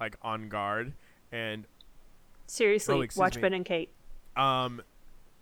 [0.00, 0.92] like on guard,
[1.30, 1.66] and
[2.48, 3.42] Seriously, Oh, watch me.
[3.42, 3.90] Ben and Kate.
[4.36, 4.82] um,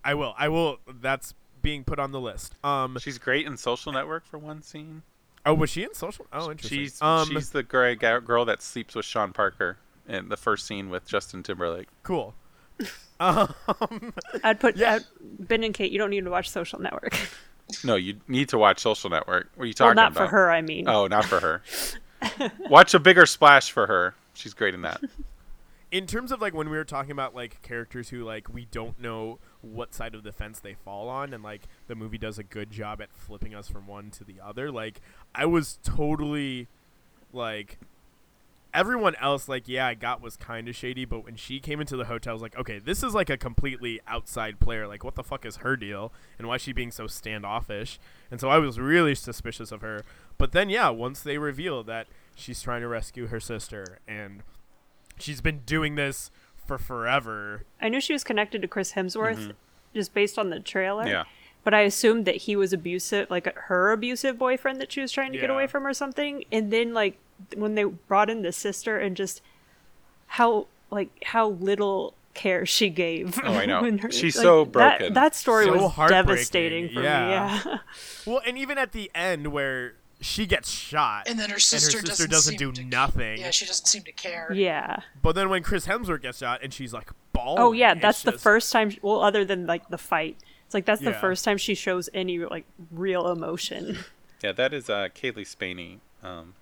[0.04, 0.34] I will.
[0.38, 0.78] I will.
[1.00, 2.54] That's being put on the list.
[2.62, 5.02] Um, She's great in Social Network for one scene.
[5.46, 6.26] oh, was she in social?
[6.32, 6.78] Oh, interesting.
[6.80, 10.66] She's um, she's the gray ga- girl that sleeps with Sean Parker in the first
[10.66, 11.88] scene with Justin Timberlake.
[12.02, 12.34] cool.
[13.20, 13.54] um,
[14.44, 14.96] I'd put Yeah.
[14.96, 15.00] uh,
[15.40, 15.90] Ben and Kate.
[15.90, 17.16] You don't need to watch Social Network.
[17.82, 19.48] No, you need to watch Social Network.
[19.56, 20.20] What are you well, talking not about?
[20.20, 20.50] Not for her.
[20.50, 21.62] I mean, Oh, not for her.
[22.70, 24.14] Watch a bigger splash for her.
[24.34, 25.00] She's great in that.
[25.90, 29.00] in terms of like when we were talking about like characters who like we don't
[29.00, 32.42] know what side of the fence they fall on and like the movie does a
[32.42, 35.00] good job at flipping us from one to the other like
[35.34, 36.66] i was totally
[37.32, 37.78] like
[38.74, 41.96] everyone else like yeah i got was kind of shady but when she came into
[41.96, 45.14] the hotel i was like okay this is like a completely outside player like what
[45.14, 47.98] the fuck is her deal and why is she being so standoffish?
[48.30, 50.04] And so i was really suspicious of her.
[50.36, 54.42] But then yeah once they reveal that she's trying to rescue her sister and
[55.18, 56.30] she's been doing this
[56.66, 57.64] for forever.
[57.80, 59.50] I knew she was connected to Chris Hemsworth mm-hmm.
[59.94, 61.06] just based on the trailer.
[61.06, 61.24] Yeah.
[61.64, 65.32] But I assumed that he was abusive, like her abusive boyfriend that she was trying
[65.32, 66.44] to get away from or something.
[66.52, 67.18] And then, like,
[67.56, 69.42] when they brought in the sister and just
[70.28, 73.40] how, like, how little care she gave.
[73.42, 73.82] Oh, I know.
[73.82, 75.14] when her- She's like, so broken.
[75.14, 77.24] That, story So was devastating for yeah.
[77.24, 77.32] me.
[77.32, 77.78] Yeah.
[78.26, 82.06] Well, and even at the end where she gets shot And then her sister, and
[82.08, 83.38] her sister doesn't, doesn't, seem do to, nothing.
[83.38, 84.50] Yeah, she doesn't seem to care.
[84.52, 85.00] yeah.
[85.22, 87.58] But then when Chris Hemsworth gets shot and she's like bawling.
[87.62, 87.94] Oh, yeah.
[87.94, 90.36] That's the just- first time, well, other than, like, the fight.
[90.64, 91.20] It's like that's the Yeah.
[91.20, 93.98] first time she shows any like real emotion.
[94.42, 96.52] Yeah, that is uh, Cailee Spaeny, um,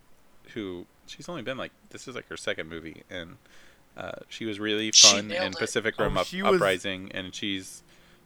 [0.55, 3.37] who she's only been like this is like her second movie, and
[3.97, 5.57] uh, she was really fun in it.
[5.59, 7.83] Pacific Oh, Rim Up- she was- Uprising, and she's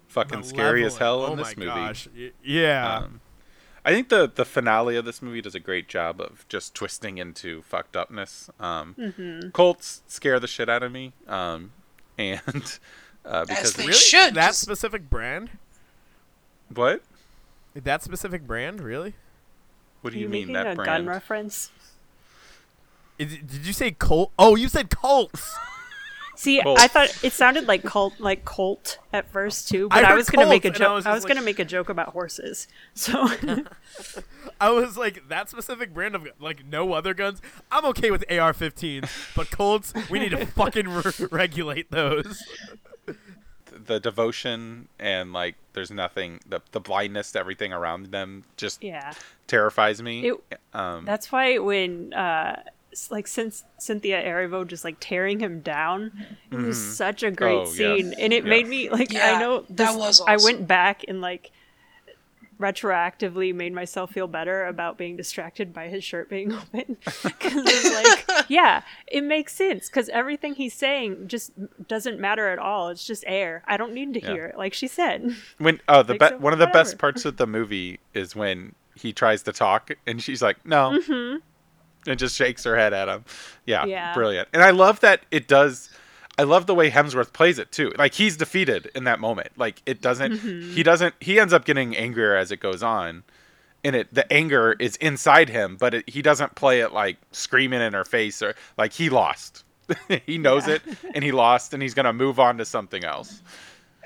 [0.09, 1.33] fucking scary as hell malevolent.
[1.33, 1.87] in oh this my movie.
[1.87, 2.09] Gosh.
[2.15, 2.97] Y- Yeah.
[2.99, 3.21] Um,
[3.89, 7.17] I think the the finale of this movie does a great job of just twisting
[7.17, 8.51] into fucked upness.
[8.61, 9.49] Um, Mm-hmm.
[9.51, 11.73] Colts scare the shit out of me, um,
[12.19, 12.79] and
[13.25, 13.95] uh, because they really?
[13.95, 15.51] should, That 'cause- specific brand?
[16.75, 17.03] what?
[17.75, 18.81] That specific brand?
[18.81, 19.15] Really?
[20.03, 20.87] What do you, you mean making that a brand?
[20.87, 21.71] gun reference?
[23.19, 24.33] Is did you say Colt?
[24.39, 25.57] Oh, you said Colts.
[26.41, 26.79] See, Colt.
[26.79, 30.31] I thought it sounded like cult, like Colt at first too, but I I, was
[30.31, 30.95] gonna make a Colt, and I joke.
[30.95, 32.69] was I was, like- gonna make a joke about horses.
[32.95, 33.27] So
[34.61, 37.41] I was like, that specific brand of like no other guns.
[37.73, 42.41] I'm okay with AR-15s, but Colts, we need to fucking re- regulate those.
[43.87, 49.13] the devotion and like there's nothing the the blindness to everything around them just yeah,
[49.49, 50.29] terrifies me.
[50.31, 52.65] It- um, that's why when uh, s-
[53.11, 56.13] like since Cynthia Erivo just like tearing him down,
[56.51, 56.91] it was mm-hmm.
[56.93, 57.77] such a great Oh, yes.
[57.77, 58.51] scene, and it Yeah.
[58.51, 61.51] made me like Yeah, I know that this, was I went back and like
[62.59, 66.97] retroactively made myself feel better about being distracted by his shirt being open.
[67.23, 69.89] Because it's like yeah it makes sense.
[69.89, 71.53] Because everything he's saying just
[71.87, 72.89] doesn't matter at all.
[72.89, 73.63] It's just air.
[73.67, 74.33] I don't need to Yeah.
[74.33, 75.35] hear it like she said.
[75.59, 78.35] When oh the like, be- so one of the best parts of the movie is
[78.35, 81.39] when he tries to talk and she's like no mm-hmm.
[82.09, 83.25] And just shakes her head at him
[83.67, 83.85] yeah.
[83.85, 84.15] Yeah.
[84.15, 85.91] brilliant and i love that it does
[86.39, 89.83] i love the way hemsworth plays it too like he's defeated in that moment like
[89.87, 90.73] it doesn't Mm-hmm.
[90.73, 93.23] he doesn't he ends up getting angrier as it goes on
[93.85, 97.81] and it the anger is inside him but it, he doesn't play it like screaming
[97.81, 99.65] in her face or like he lost
[100.27, 100.75] he knows Yeah.
[100.75, 100.83] it
[101.15, 103.41] and he lost and he's gonna move on to something else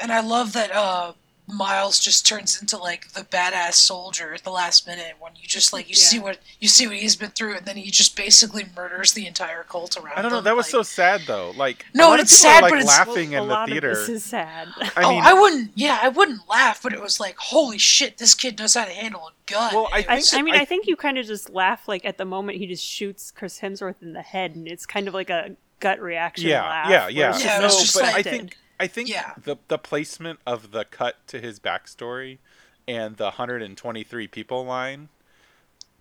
[0.00, 1.12] And I love that uh,
[1.52, 5.72] Miles just turns into like the badass soldier at the last minute when you just
[5.72, 8.64] like you see what you see what he's been through, and then he just basically
[8.74, 10.14] murders the entire cult around.
[10.16, 10.36] I don't know.
[10.38, 11.52] them, That was like- so sad, though.
[11.56, 13.48] Like, No, a lot of it's people are, sad, like, but it's- laughing a in
[13.48, 13.90] the lot theater.
[13.90, 15.70] of this is sad I oh, I wouldn't.
[15.74, 18.90] Yeah, I wouldn't laugh, but it was like, holy shit, this kid knows how to
[18.92, 19.74] handle a gun.
[19.74, 21.86] Well, I It I, was- I mean, I- I, think you kind of just laugh
[21.88, 25.08] like at the moment he just shoots Chris Hemsworth in the head, and it's kind
[25.08, 26.48] of like a gut reaction.
[26.48, 27.38] yeah, laugh, yeah, yeah.
[27.38, 29.34] Yeah, no, but I think I think Yeah.
[29.42, 32.38] the the placement of the cut to his backstory
[32.88, 35.08] and the 123 people line,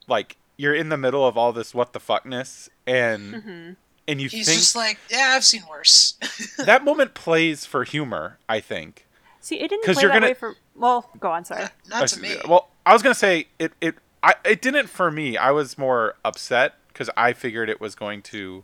[0.07, 3.71] like you're in the middle of all this what the fuckness, and Mm-hmm.
[4.07, 6.15] and you he's think just like, yeah, I've seen worse.
[6.57, 8.39] that moment plays for humor.
[8.49, 9.07] I think.
[9.39, 10.55] See, it didn't 'Cause play you're that gonna- way for.
[10.75, 11.45] Well, go on.
[11.45, 11.65] Sorry.
[11.89, 12.35] Not to me.
[12.47, 13.73] Well, I was gonna say it.
[13.81, 15.37] It I it didn't for me.
[15.37, 18.63] I was more upset because I figured it was going to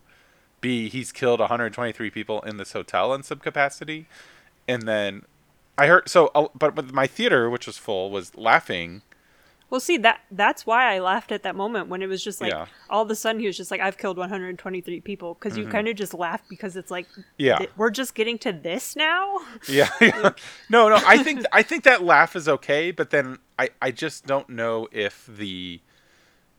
[0.61, 4.07] be he's killed 123 people in this hotel in some capacity,
[4.67, 5.23] and then
[5.77, 6.27] I heard so.
[6.33, 9.01] uh, But with my theater, which was full, was laughing.
[9.69, 12.51] Well, see that that's why I laughed at that moment when it was just like
[12.53, 12.67] Yeah.
[12.89, 15.89] all of a sudden he was just like, "I've killed 123 people," because you kind
[15.89, 17.21] of just laugh because it's like, Mm-hmm.
[17.37, 17.57] Yeah.
[17.57, 19.39] th- we're just getting to this now.
[19.67, 19.89] Yeah.
[20.69, 20.97] no, no.
[21.05, 24.87] I think I think that laugh is okay, but then I I just don't know
[24.93, 25.81] if the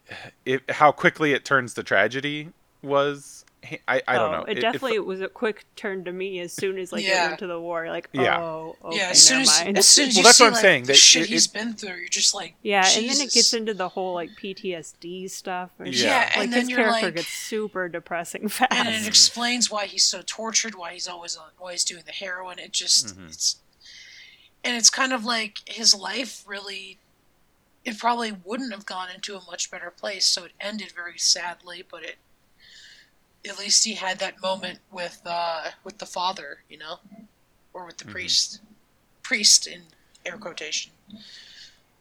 [0.45, 2.51] if how quickly it turns to tragedy
[2.83, 3.45] was.
[3.89, 4.45] I I don't oh, know.
[4.45, 7.25] It, it definitely was a quick turn to me as soon as like Yeah.
[7.25, 7.89] it went to the war.
[7.89, 8.41] Like, Yeah.
[8.41, 9.79] oh, okay, yeah, as soon never as, mind.
[9.79, 11.47] as soon as Well, that's see what I'm like, saying, the that shit it- he's
[11.47, 14.31] it- been through, you're just like, Yeah, and then it gets into the whole like
[14.41, 15.71] PTSD stuff.
[15.79, 16.07] And Yeah.
[16.09, 18.73] Yeah, and like then his you're character like- gets super depressing fast.
[18.73, 22.13] and it explains why he's so tortured, why he's always on, why he's doing the
[22.13, 22.59] heroin.
[22.59, 23.27] It just Mm-hmm.
[23.27, 23.57] it's,
[24.65, 26.99] and it's kind of like his life really,
[27.85, 30.27] it probably wouldn't have gone into a much better place.
[30.27, 32.17] So it ended very sadly, but it,
[33.47, 36.99] at least he had that moment with uh, with the father, you know,
[37.73, 38.13] or with the Mhm.
[38.13, 38.61] priest,
[39.23, 39.83] priest in
[40.27, 40.93] air quotation.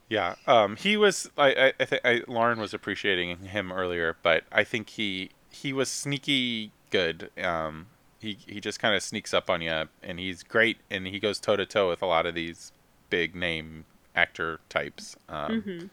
[0.10, 1.30] Yeah, um, he was.
[1.38, 5.74] I, I, I think I, Lauren was appreciating him earlier, but I think he he
[5.74, 7.30] was sneaky good.
[7.44, 7.88] Um,
[8.22, 11.40] he he just kind of sneaks up on you, and he's great, and he goes
[11.40, 12.72] toe to toe with a lot of these
[13.10, 15.18] big name actor types.
[15.28, 15.86] Um, hmm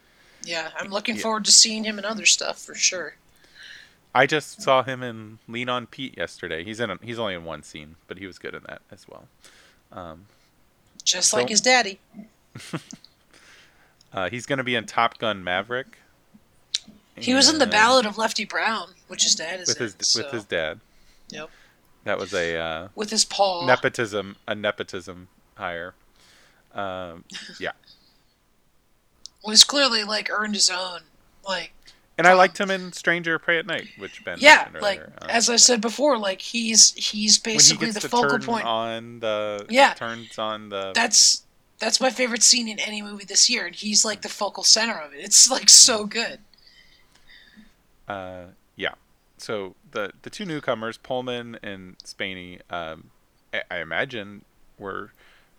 [0.43, 1.21] Yeah, I'm looking Yeah.
[1.21, 3.15] forward to seeing him in other stuff for sure.
[4.15, 6.63] I just saw him in Lean on Pete yesterday.
[6.63, 6.89] He's in.
[6.89, 9.27] A, he's only in one scene, but he was good in that as well.
[9.91, 10.25] Um,
[11.03, 11.99] Just So- like his daddy.
[14.13, 15.99] uh, he's going to be in Top Gun Maverick.
[17.17, 19.83] He was in the Ballad of Lefty Brown, which his dad is with in.
[19.83, 20.79] his so- with his dad.
[21.29, 21.49] Yep.
[22.05, 23.65] That was a uh, with his paw.
[23.65, 25.93] nepotism a nepotism hire.
[26.73, 27.23] Um,
[27.59, 27.71] yeah,
[29.43, 31.01] was clearly like earned his own.
[31.47, 31.73] Like
[32.17, 35.01] and I liked him in Stranger Prey at Night, which Ben yeah, like.
[35.01, 38.65] Um, as I said before, like he's he's he basically gets the focal point.
[38.65, 39.93] on the Yeah.
[39.93, 41.43] turns on the That's
[41.79, 44.97] that's my favorite scene in any movie this year, and he's like the focal center
[44.97, 45.19] of it.
[45.19, 46.39] It's like so good.
[48.07, 48.93] uh, yeah.
[49.37, 53.09] So the the two newcomers, Pullman and Spaeny, um,
[53.53, 54.45] I, I imagine
[54.77, 55.11] were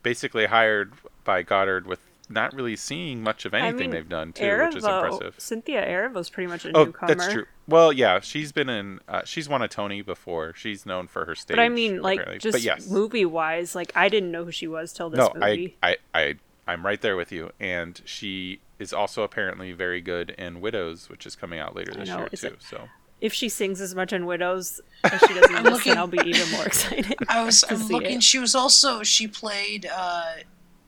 [0.02, 0.92] basically hired
[1.24, 4.84] by Goddard with not really seeing much of anything mean, they've done too, which is
[4.84, 5.34] impressive.
[5.38, 7.14] Cynthia Erivo's pretty much a Oh, newcomer.
[7.14, 7.46] that's true.
[7.68, 9.00] Well, yeah, she's been in.
[9.08, 10.52] Uh, she's won a Tony before.
[10.54, 11.56] She's known for her stage.
[11.56, 12.50] But I mean, like, apparently.
[12.50, 15.76] just yes, movie wise, like, I didn't know who she was till this no, movie.
[15.82, 16.34] I, I, I,
[16.66, 17.50] I'm right there with you.
[17.60, 22.08] And she is also apparently very good in Widows, which is coming out later this
[22.08, 22.46] year is too.
[22.48, 22.88] it- So
[23.20, 25.98] If she sings as much in Widows as she does in I'm this, looking- then
[25.98, 27.14] I'll be even more excited.
[27.28, 28.18] I was I'm looking.
[28.18, 28.22] it.
[28.24, 29.88] She was also she played.
[29.92, 30.24] uh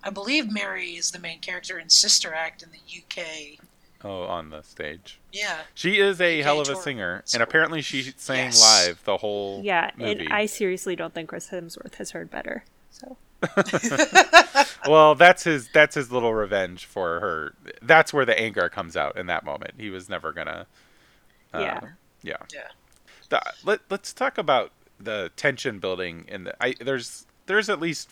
[0.04, 3.58] I believe Mary is the main character in Sister Act in the UK.
[4.04, 6.82] oh, on the stage, Yeah, she is a hell of a Tour.
[6.82, 8.60] singer, So- and apparently she sang Yes.
[8.86, 10.26] live the whole Yeah, movie.
[10.26, 12.64] and I seriously don't think Chris Hemsworth has heard better.
[12.92, 13.16] So
[14.88, 17.54] well, that's his that's his little revenge for her.
[17.82, 19.74] That's where the anger comes out in that moment.
[19.78, 20.66] He was never gonna.
[21.54, 21.80] Uh, Yeah.
[22.22, 22.36] Yeah.
[22.52, 22.68] Yeah.
[23.28, 26.54] The, let Let's talk about the tension building in the.
[26.62, 28.08] I there's there's at least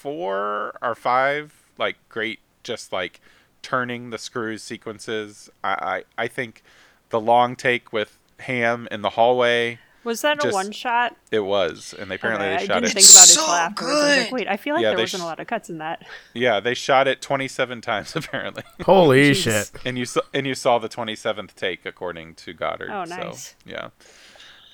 [0.00, 3.20] four or five like great just like
[3.62, 5.50] turning the screws sequences.
[5.62, 6.62] I I, I think
[7.10, 9.78] the long take with Hamm in the hallway.
[10.04, 11.14] was that a one shot?
[11.30, 13.02] It was, and they apparently Okay, they I didn't it.
[13.02, 13.94] think about it so till afterwards.
[13.94, 15.68] I was like, wait, I feel like Yeah, there wasn't sh- a lot of cuts
[15.68, 16.06] in that.
[16.32, 18.62] Yeah, they shot it 27 times apparently.
[18.86, 19.42] Holy Jeez.
[19.42, 19.70] shit!
[19.84, 22.90] and you saw and you saw the 27th take according to Goddard.
[22.90, 23.54] Oh, So, nice.
[23.66, 23.88] yeah.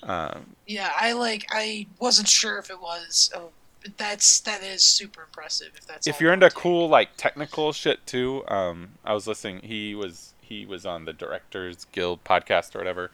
[0.02, 0.92] Um, yeah.
[0.96, 1.46] I like.
[1.50, 3.30] I wasn't sure if it was.
[3.34, 3.65] Oh, but
[3.96, 5.72] that's that is super impressive.
[5.76, 6.56] If that's if you're into take.
[6.56, 9.60] cool like technical shit too, um, I was listening.
[9.62, 13.10] He was he was on the Directors Guild podcast or whatever.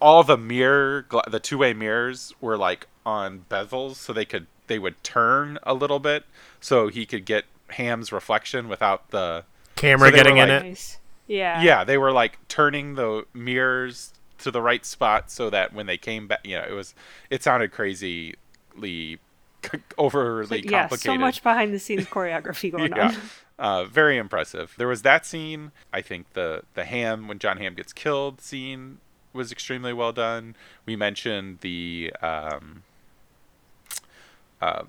[0.00, 4.78] All the mirror, the two way mirrors were like on bezels, so they could they
[4.78, 6.24] would turn a little bit,
[6.60, 9.44] so he could get Hamm's reflection without the
[9.76, 10.66] Camera So getting in like- it.
[10.68, 10.98] Nice.
[11.28, 11.60] Yeah.
[11.60, 15.96] yeah they were like turning the mirrors to the right spot so that when they
[15.98, 16.94] came back you know it was
[17.30, 19.18] it sounded crazily
[19.98, 23.16] overly But yeah, complicated so much behind the scenes choreography going yeah on.
[23.58, 27.74] uh, very impressive there was that scene i think the the hamm when john hamm
[27.74, 28.98] gets killed scene
[29.32, 32.82] was extremely well done we mentioned the um
[34.60, 34.82] uh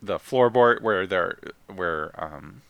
[0.00, 1.38] the floorboard where they're
[1.74, 2.62] where um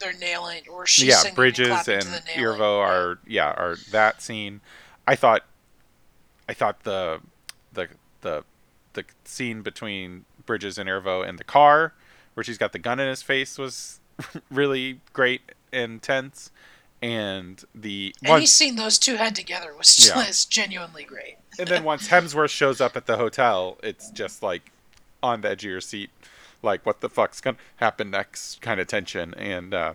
[0.00, 2.42] they're nailing, or she's yeah, Bridges and, clapping and the.
[2.42, 4.60] Irvo are yeah are that scene.
[5.06, 5.44] I thought,
[6.48, 7.20] I thought the
[7.72, 7.88] the
[8.22, 8.44] the
[8.94, 11.92] the scene between Bridges and Irvo in the car,
[12.34, 14.00] where she's got the gun in his face, was
[14.50, 16.50] really great and tense.
[17.00, 20.24] And the Any once, scene those two had together was Yeah.
[20.26, 21.36] just genuinely great.
[21.56, 24.72] and then once Hemsworth shows up at the hotel, it's just like
[25.22, 26.10] on the edge of your seat,
[26.64, 29.32] like what the fuck's gonna happen next kind of tension.
[29.34, 29.94] And uh,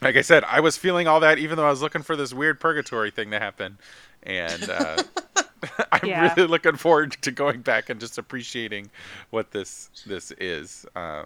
[0.00, 2.32] like I said, I was feeling all that even though I was looking for this
[2.32, 3.76] weird purgatory thing to happen.
[4.22, 5.02] And uh,
[5.92, 6.34] I'm Yeah.
[6.34, 8.90] really looking forward to going back and just appreciating
[9.30, 11.24] what this this is, uh,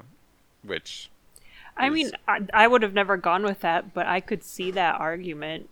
[0.65, 1.11] which
[1.77, 4.71] I is- mean, I, I would have never gone with that, but I could see
[4.73, 5.69] that argument.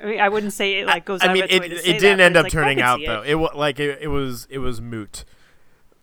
[0.00, 1.20] I mean, I wouldn't say it like goes.
[1.22, 3.22] I out mean, of it, it didn't that, end up like, turning out though.
[3.22, 3.32] It.
[3.32, 5.24] It like it, it was it was moot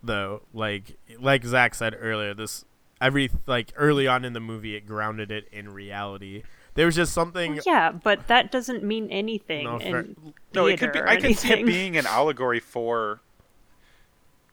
[0.02, 0.42] though.
[0.54, 2.64] Like like Zach said earlier, this
[3.00, 6.44] every like early on in the movie, it grounded it in reality.
[6.78, 7.54] There was just something.
[7.54, 9.64] Well, yeah, but that doesn't mean anything.
[9.64, 10.16] No, in
[10.54, 11.00] No, it could be.
[11.00, 13.18] I could see it being an allegory for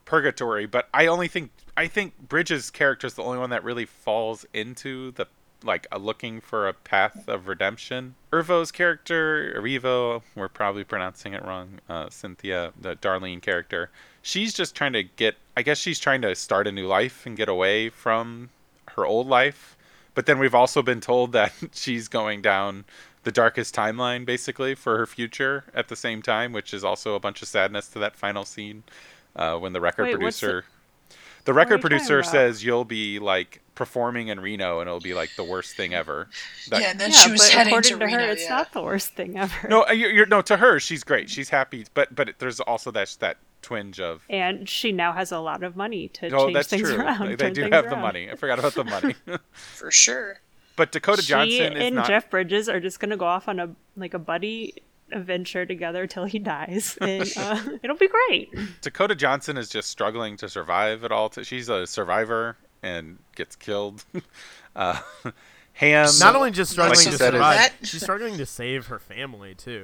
[0.05, 3.85] purgatory, but I only think I think Bridges' character is the only one that really
[3.85, 5.27] falls into the
[5.63, 8.15] like uh, looking for a path of redemption.
[8.33, 11.79] Irvo's character, Erivo, we're probably pronouncing it wrong.
[11.87, 13.91] Uh, Cynthia, the Darlene character,
[14.23, 15.35] she's just trying to get.
[15.55, 18.49] I guess she's trying to start a new life and get away from
[18.95, 19.74] her old life.
[20.15, 22.85] But then we've also been told that she's going down
[23.23, 27.19] the darkest timeline, basically, for her future at the same time, which is also a
[27.19, 28.83] bunch of sadness to that final scene
[29.35, 30.65] uh, when the record Wait, what's the- producer.
[31.43, 35.43] The record producer says you'll be like performing in Reno and it'll be like the
[35.43, 36.27] worst thing ever.
[36.71, 38.31] That- yeah, and then yeah, she was but heading according to to, her, Reno.
[38.31, 38.49] it's yeah.
[38.49, 39.67] not the worst thing ever.
[39.69, 41.29] No, uh, you're, you're no to her she's great.
[41.29, 45.39] She's happy, but but there's also that that twinge of And she now has a
[45.39, 46.99] lot of money to oh change that's things true.
[46.99, 47.27] around.
[47.29, 48.29] They, they do things have the money.
[48.31, 49.15] I forgot about the money.
[49.51, 50.39] for sure.
[50.75, 52.07] but Dakota she Johnson is and not.
[52.07, 54.75] Jeff Bridges are just gonna go off on a like a buddy
[55.11, 58.49] adventure together till he dies, and uh, it'll be great.
[58.81, 61.31] Dakota Johnson is just struggling to survive at all.
[61.43, 64.03] She's a survivor and gets killed.
[64.75, 64.99] uh,
[65.73, 66.07] Ham.
[66.19, 68.97] Not only just struggling like to you said, is- survive, she's struggling to save her
[68.99, 69.83] family too,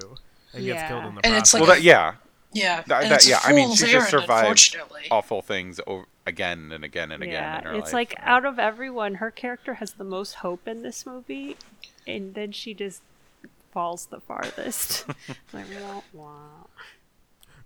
[0.54, 1.54] and gets killed in the And it's process.
[1.54, 2.14] like well, that, yeah,
[2.54, 4.78] Yeah, That- and that- yeah, I mean, fool's she just errand, survived
[5.10, 7.94] awful things over, again and again and again yeah, in her it's life.
[7.94, 11.56] like out of everyone, her character has the most hope in this movie,
[12.06, 13.02] and then she just
[13.72, 15.06] falls the farthest.
[15.54, 16.32] like, wah, wah.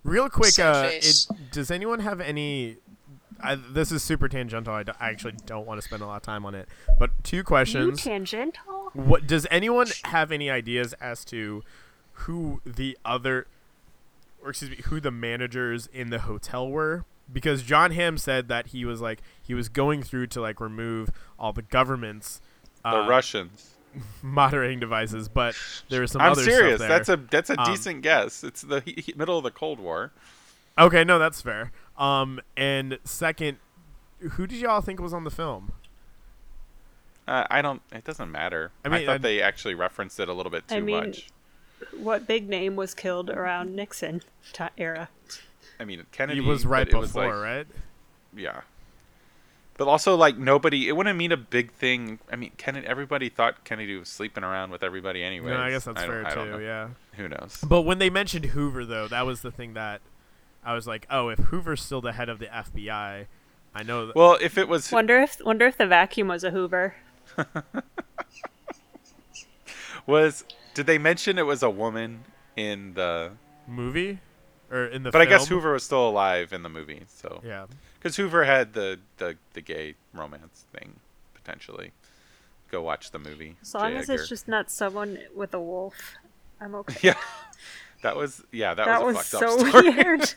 [0.04, 2.76] Real quick, uh, it, does anyone have any?
[3.42, 4.72] I, this is super tangential.
[4.72, 6.68] I, d- I actually don't want to spend a lot of time on it.
[6.98, 8.02] But two you questions.
[8.02, 8.90] tangential.
[8.94, 11.62] What does anyone have any ideas as to
[12.20, 13.46] who the other,
[14.46, 17.04] or excuse me, who the managers in the hotel were?
[17.32, 21.10] Because John Hamm said that he was like he was going through to like remove
[21.38, 22.40] all the government's
[22.82, 23.72] the uh, Russians.
[24.22, 25.54] moderating devices, but
[25.88, 26.76] there was some I'm other serious.
[26.76, 26.88] stuff there.
[26.98, 28.44] That's a that's a Um, decent guess.
[28.44, 30.12] It's the he, he- middle of the Cold War.
[30.78, 31.72] Okay, no, that's fair.
[31.96, 33.56] Um, and second,
[34.32, 35.72] who did y'all think was on the film?
[37.26, 37.82] Uh, I don't.
[37.90, 38.70] It doesn't matter.
[38.84, 40.96] I mean, I, thought I- they actually referenced it a little bit too I mean,
[40.96, 41.28] much.
[41.96, 44.22] What big name was killed around Nixon
[44.52, 45.08] ti era?
[45.78, 47.66] I mean, Kennedy He was right but it was before, like- right?
[48.34, 48.60] Yeah.
[49.78, 52.18] But also, like nobody, it wouldn't mean a big thing.
[52.32, 52.86] I mean, Kennedy.
[52.86, 55.50] Everybody thought Kennedy was sleeping around with everybody anyway.
[55.50, 56.64] No, I guess that's don't- fair I don't too.
[56.64, 56.88] Yeah.
[57.16, 57.58] Who knows?
[57.62, 60.00] But when they mentioned Hoover, though, that was the thing that
[60.64, 63.26] I was like, oh, if Hoover's still the head of the FBI,
[63.74, 64.06] I know.
[64.06, 66.94] That, Well, if it was, Wonder if wonder if the vacuum was a Hoover.
[70.06, 70.44] was
[70.76, 72.24] did they mention it was a woman
[72.54, 73.32] in the?
[73.66, 74.18] movie
[74.70, 75.10] or in the.
[75.10, 75.48] But I guess?
[75.48, 77.66] Hoover was still alive in the movie, so Yeah.
[77.98, 81.00] because Hoover had the, the the gay romance thing
[81.34, 81.92] potentially.
[82.70, 83.56] Go watch the movie.
[83.62, 83.96] As long J.
[83.96, 84.20] as Edgar.
[84.20, 85.94] it's just not someone with a wolf,
[86.60, 86.98] I'm okay.
[87.02, 87.16] yeah.
[88.02, 88.74] That was yeah.
[88.74, 89.90] That, that was, was, a fucked so up story.
[89.90, 90.34] weird.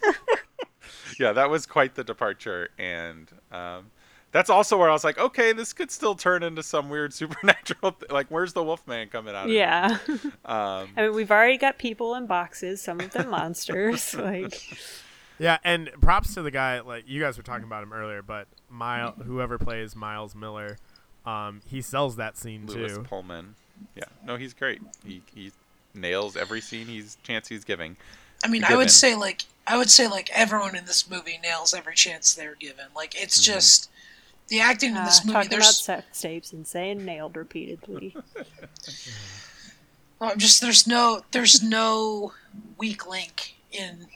[1.19, 3.91] yeah, that was quite the departure, and um,
[4.31, 7.93] that's also where I was like, okay, this could still turn into some weird supernatural.
[7.93, 9.45] Th- like, where's the Wolfman coming out?
[9.45, 9.97] of yeah.
[10.07, 10.23] this?
[10.45, 14.13] Um, I mean, we've already got people in boxes, some of them monsters.
[14.15, 14.61] like,
[15.37, 16.79] Yeah, and props to the guy.
[16.81, 20.77] Like you guys were talking about him earlier, but Miles, whoever plays Miles Miller,
[21.25, 23.03] um, he sells that scene Lewis too.
[23.03, 23.55] Pullman.
[23.95, 24.81] Yeah, no, he's great.
[25.05, 25.51] He he
[25.93, 27.95] nails every scene he's chance he's giving.
[28.43, 31.73] I mean, I would say like I would say like everyone in this movie nails
[31.73, 32.85] every chance they're given.
[32.95, 33.53] Like it's Mm-hmm.
[33.53, 33.89] just
[34.49, 35.33] the acting in uh, this movie.
[35.33, 38.15] talking about There's sex tapes and saying nailed repeatedly.
[40.19, 42.33] well, I'm just there's no there's no
[42.77, 44.07] weak link in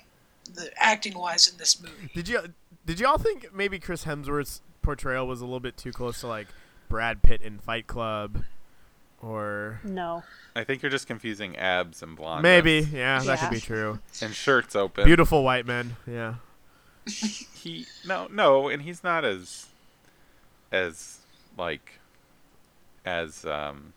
[0.54, 2.10] the acting wise in this movie.
[2.14, 2.40] Did you
[2.86, 6.48] did y'all think maybe Chris Hemsworth's portrayal was a little bit too close to like
[6.90, 8.44] Brad Pitt in Fight Club,
[9.22, 10.24] or No.
[10.56, 12.44] I think you're just confusing abs and blonde.
[12.44, 14.00] maybe yeah, that could be true.
[14.22, 15.06] and shirts open.
[15.06, 16.36] Beautiful white men, yeah.
[17.08, 19.68] He no no, and he's not as
[20.74, 21.20] as
[21.58, 22.00] like
[23.06, 23.94] as um.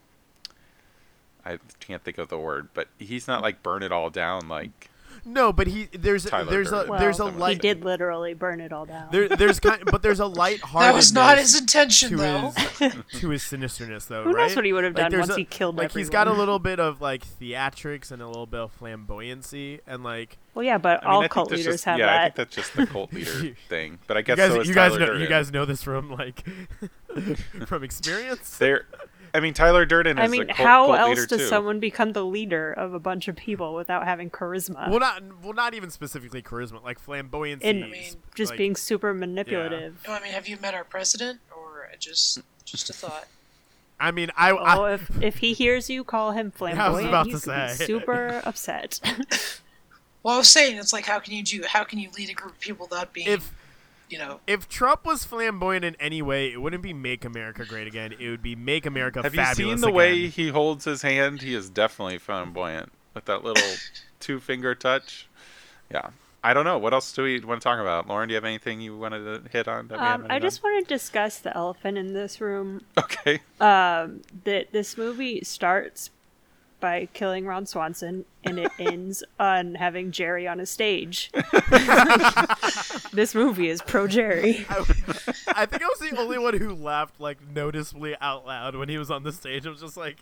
[1.44, 4.90] I can't think of the word, but he's not like burn it all down like
[5.28, 8.60] No, but he there's Tyler there's a Well, there's a Someone he did literally burn
[8.60, 9.08] it all down.
[9.10, 10.84] there there's kind but there's a light heart.
[10.86, 12.52] That was not his intention to though.
[12.78, 14.46] his to his sinisterness though, Who right?
[14.46, 16.00] knows what he would have Like, done there's once a- he killed like everyone?
[16.00, 20.04] he's got a little bit of like theatrics and a little bit of flamboyancy and
[20.04, 22.36] like Well, yeah, but I all I think cult leaders just, have yeah, I think
[22.36, 23.98] that's just the cult leader thing.
[24.06, 25.20] But I you guess guys so is you guys know Durden.
[25.22, 26.44] you guys know this from like
[27.66, 28.58] from experience.
[28.58, 28.86] They're,
[29.36, 31.46] I mean, Tyler Durden is I mean, a cult, how cult else does too.
[31.46, 35.52] someone become the leader of a bunch of people without having charisma Well, not well,
[35.52, 37.60] not even specifically charisma, like flamboyancy.
[37.62, 40.02] and I mean, just like- being super manipulative?
[40.06, 41.40] No, I mean, have you met our president?
[41.56, 43.26] Or just just a thought.
[43.98, 47.42] I mean, I, I Oh, if if he hears you call him flamboyant, about he's
[47.42, 47.84] to be say.
[47.86, 49.00] super upset.
[50.22, 52.32] Well, I was saying it's like how can you do how can you lead a
[52.32, 53.48] group of people without being if
[54.08, 57.86] you know, If Trump was flamboyant in any way, it wouldn't be "Make America Great
[57.86, 61.02] Again." It would be "Make America Have you seen the Again." way he holds his
[61.02, 61.42] hand?
[61.42, 63.74] He is definitely flamboyant with that little
[64.20, 65.26] two finger touch.
[65.90, 66.10] Yeah.
[66.44, 66.78] I don't know.
[66.78, 68.06] What else do we want to talk about?
[68.06, 69.88] Lauren, do you have anything you wanted to hit on?
[69.88, 72.82] That Um, I hit just want to discuss the elephant in this room.
[72.96, 73.40] Okay.
[73.58, 76.10] Um, that this movie starts
[76.80, 81.30] by killing Ron Swanson and it ends on having Jerry on a stage.
[83.12, 84.66] this movie is pro Jerry.
[84.68, 84.78] I,
[85.48, 88.98] I think I was the only one who laughed like noticeably out loud when he
[88.98, 89.66] was on the stage.
[89.66, 90.18] I was just like,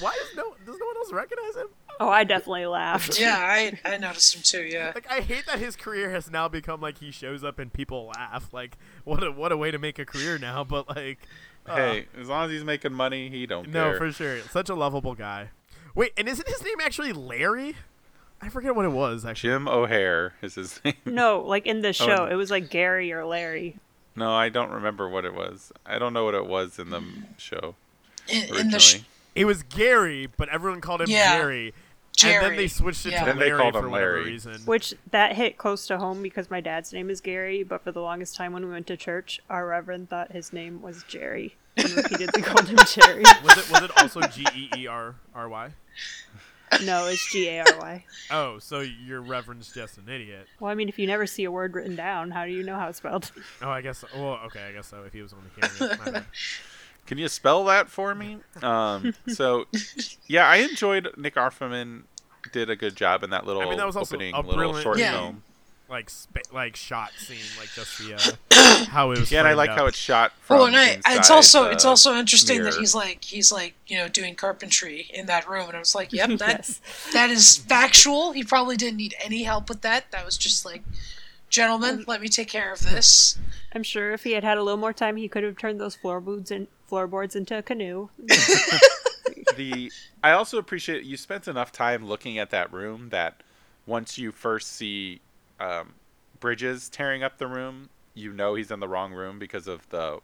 [0.00, 1.68] "Why does no does no one else recognize him?"
[1.98, 3.20] Oh, I definitely laughed.
[3.20, 4.64] yeah, I I noticed him too.
[4.66, 7.72] Yeah, Like I hate that his career has now become like he shows up and
[7.72, 8.52] people laugh.
[8.52, 10.64] Like what a what a way to make a career now.
[10.64, 11.18] But like,
[11.66, 13.98] uh, Hey, as long as he's making money, he don't no, care.
[13.98, 15.50] for sure, such a lovable guy.
[15.94, 17.76] Wait, and isn't his name actually Larry?
[18.42, 19.50] I forget what it was actually.
[19.50, 20.94] Jim O'Heir is his name.
[21.04, 22.26] No, like in the oh, show, no.
[22.26, 23.76] it was like Gary or Larry.
[24.16, 25.72] No, I don't remember what it was.
[25.86, 27.02] I don't know what it was in the
[27.36, 27.74] show
[28.28, 29.00] in, in the sh-
[29.34, 31.74] It was Gary, but everyone called him Yeah, Jerry.
[32.16, 32.34] Jerry.
[32.34, 33.20] And then they switched it yeah.
[33.20, 34.24] to Then they Larry called for him whatever Larry.
[34.24, 34.54] reason.
[34.64, 38.00] Which that hit close to home because my dad's name is Gary, but for the
[38.00, 41.96] longest time when we went to church, our reverend thought his name was Jerry and
[41.96, 43.22] repeatedly called him Jerry.
[43.44, 45.70] was it was it also G E E R R Y?
[46.84, 48.04] No, it's G A R Y.
[48.30, 50.46] Oh, so your reverend's just an idiot.
[50.60, 52.76] Well, I mean, if you never see a word written down, how do you know
[52.76, 53.30] how it's spelled?
[53.60, 54.04] Oh, I guess.
[54.14, 55.02] Well, okay, I guess so.
[55.02, 56.24] If he was on the it, my bad.
[57.06, 58.38] Can you spell that for me?
[58.62, 59.64] Um, so,
[60.28, 62.04] yeah, I enjoyed Nick Offerman
[62.52, 64.54] did a good job in that little I mean, that was also opening a little
[64.54, 65.12] brilliant short Yeah.
[65.18, 65.42] film.
[65.90, 69.32] Like spa- like shot scene, like just the uh, how it was.
[69.32, 69.78] Yeah, and I like up.
[69.78, 73.24] how it's shot from Well, and I, it's also it's also interesting that he's like
[73.24, 76.58] he's like you know doing carpentry in that room, and I was like, yep, that
[76.58, 76.80] yes.
[77.12, 78.32] that is factual.
[78.32, 80.10] He probably didn't need any help with that.
[80.12, 80.82] That was just like,
[81.48, 83.36] gentlemen, let me take care of this.
[83.72, 85.96] I'm sure if he had had a little more time, he could have turned those
[85.96, 88.08] floorboards and floorboards into a canoe.
[89.56, 93.42] the I also appreciate you spent enough time looking at that room that
[93.86, 95.20] once you first see
[95.60, 95.94] um,
[96.40, 100.18] Bridges tearing up the room, you know he's in the wrong room because of the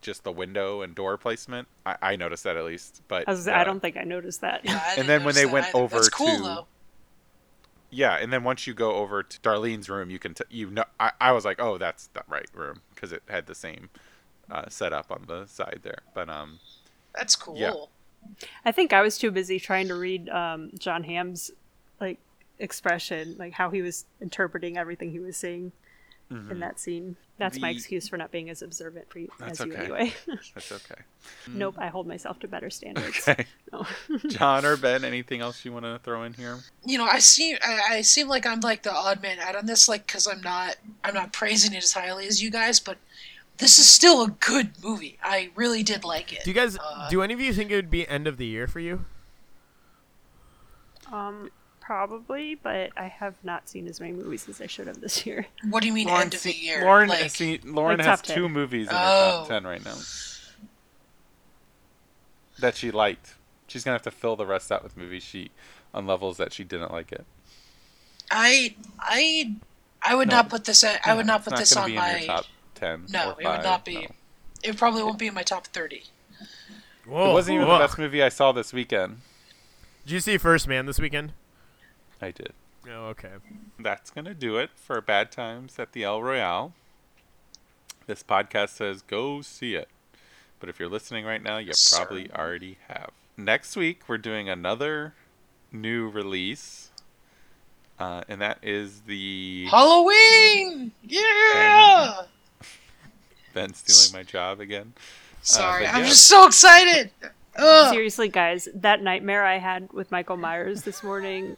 [0.00, 1.66] just the window and door placement.
[1.84, 4.40] I, I noticed that at least, but I, was, uh, I don't think I noticed
[4.42, 4.60] that.
[4.64, 5.78] Yeah, I And then when they went either.
[5.78, 6.66] over that's cool to- though.
[7.90, 10.84] Yeah, and then once you go over to Darlene's room, you can t- you know
[11.00, 13.88] I, I was like, oh, that's the right room because it had the same
[14.50, 16.00] uh, setup on the side there.
[16.14, 16.58] But um,
[17.14, 17.56] That's cool.
[17.56, 17.72] Yeah.
[18.64, 21.50] I think I was too busy trying to read um, John Hamm's
[22.00, 22.18] like
[22.58, 25.72] expression, like how he was interpreting everything he was saying
[26.30, 27.16] in that scene.
[27.38, 27.78] That's my Mm-hmm.
[27.78, 30.12] Excuse for not being as observant for you That's as you anyway.
[30.54, 31.00] that's okay.
[31.48, 33.26] nope, I hold myself to better standards.
[33.26, 33.86] Okay, No.
[34.28, 36.58] John or Ben, anything else you want to throw in here?
[36.84, 39.64] You know, I seem I, I seem like I'm like the odd man out on
[39.66, 42.98] this, like because I'm not I'm not praising it as highly as you guys, but
[43.56, 45.16] this is still a good movie.
[45.22, 46.44] I really did like it.
[46.44, 46.76] Do you guys?
[46.76, 49.06] Uh, do any of you think it would be end of the year for you?
[51.10, 51.50] um,
[51.88, 55.46] probably, but I have not seen as many movies as I should have this year.
[55.70, 56.84] what do you mean Lauren, end of the year?
[56.84, 58.36] Lauren, like, see, Lauren Like has top 10.
[58.36, 59.48] two movies in her top Oh.
[59.48, 59.96] ten right now
[62.58, 63.36] that she liked.
[63.68, 65.50] She's gonna have to fill the rest out with movies she
[65.94, 67.24] on levels that she didn't like it.
[68.30, 69.54] I I
[70.02, 70.36] I would No.
[70.36, 70.84] not put this.
[70.84, 72.18] At, I would not It's put this on be my.
[72.18, 73.06] your top ten.
[73.08, 73.94] No, or it would not be.
[74.02, 74.06] no.
[74.62, 76.04] It probably won't be in my top thirty.
[77.06, 77.78] Whoa, It wasn't even whoa.
[77.78, 79.22] the best movie I saw this weekend.
[80.04, 81.32] Did you see First Man this weekend?
[82.20, 82.52] I did.
[82.86, 83.32] Oh, okay.
[83.78, 86.72] That's gonna do it for Bad Times at the El Royale.
[88.06, 89.88] This podcast says go see it,
[90.58, 91.98] but if you're listening right now, you Sir.
[91.98, 93.10] probably already have.
[93.36, 95.14] Next week we're doing another
[95.70, 96.90] new release,
[97.98, 100.92] uh, and that is the Halloween!
[101.02, 102.22] Yeah.
[103.52, 104.94] Ben stealing my job again.
[105.42, 106.08] Sorry, but I'm yeah.
[106.08, 107.10] just so excited.
[107.56, 107.92] Ugh.
[107.92, 111.56] Seriously, guys, that nightmare I had with Michael Myers this morning,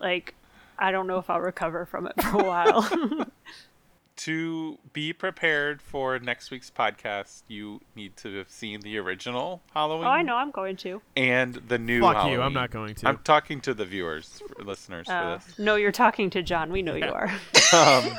[0.00, 0.34] like,
[0.78, 3.26] I don't know if I'll recover from it for a while.
[4.18, 10.06] To be prepared for next week's podcast, you need to have seen the original Halloween
[10.06, 11.02] oh, I know I'm going to.
[11.16, 12.34] and the new Fuck Halloween.
[12.34, 12.42] you.
[12.42, 13.08] I'm not going to.
[13.08, 15.58] I'm talking to the viewers, listeners Uh, for this.
[15.58, 16.70] no, you're talking to John.
[16.70, 17.32] We know you are.
[17.72, 18.16] Um,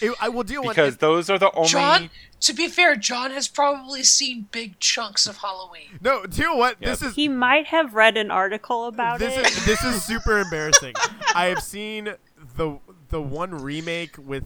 [0.00, 0.68] It- I will do one.
[0.74, 1.68] because those are the only.
[1.68, 2.10] John,
[2.40, 5.98] to be fair, John has probably seen big chunks of Halloween.
[6.00, 6.80] no, do you know what?
[6.80, 9.46] This is He might have read an article about this it.
[9.46, 10.94] is this is super embarrassing.
[11.34, 12.14] I have seen
[12.56, 12.78] the
[13.08, 14.44] the one remake with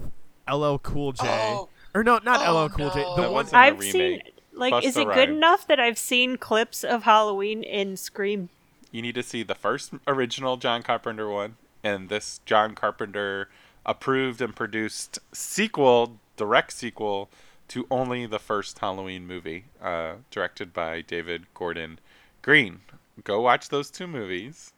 [0.51, 1.24] LL Cool J.
[1.26, 1.68] Oh.
[1.95, 3.01] Or no, not Oh, LL Cool J.
[3.03, 4.22] The That one wasn't a I've seen
[4.53, 8.49] like Busta is it good enough that I've seen clips of Halloween in Scream?
[8.93, 13.49] You need to see the first original John Carpenter one and this John Carpenter
[13.84, 17.28] approved and produced sequel direct sequel
[17.68, 22.00] to only the first Halloween movie, uh, directed by David Gordon
[22.42, 22.80] Green.
[23.22, 24.72] Go watch those two movies,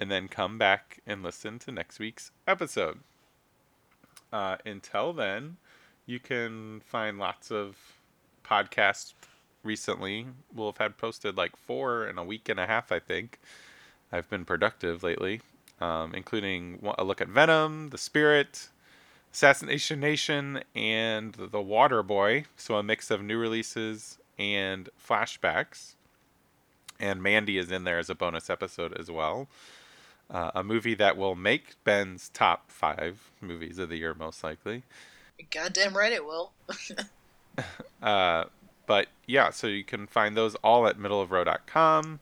[0.00, 3.00] and then come back and listen to next week's episode.
[4.32, 5.58] Uh, until then,
[6.06, 7.76] you can find lots of
[8.44, 9.12] podcasts
[9.62, 10.26] recently.
[10.54, 13.38] We'll have had posted like four in a week and a half, I think.
[14.10, 15.42] I've been productive lately,
[15.80, 18.68] um, including a look at Venom, The Spirit,
[19.32, 22.44] Assassination Nation, and The Water Boy.
[22.56, 25.94] So a mix of new releases and flashbacks.
[27.00, 29.48] And Mandy is in there as a bonus episode as well.
[30.30, 34.82] Uh, a movie that will make Ben's top five movies of the year, most likely.
[35.50, 36.52] Goddamn right it will.
[38.02, 38.44] uh,
[38.86, 42.20] but yeah, so you can find those all at middleofrow.com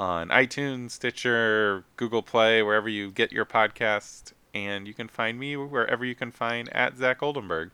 [0.00, 4.32] on iTunes, Stitcher, Google Play, wherever you get your podcast.
[4.54, 7.70] And you can find me wherever you can find at Zach Oldenburg.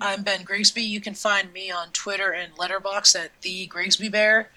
[0.00, 0.82] I'm Ben Grigsby.
[0.82, 4.50] You can find me on Twitter and Letterbox at the Grigsby Bear.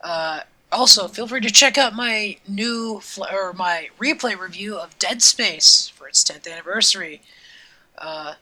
[0.00, 0.40] Uh,
[0.72, 5.22] also, feel free to check out my new fl- or my replay review of Dead
[5.22, 7.22] Space for its 10th anniversary.
[7.96, 8.34] Uh,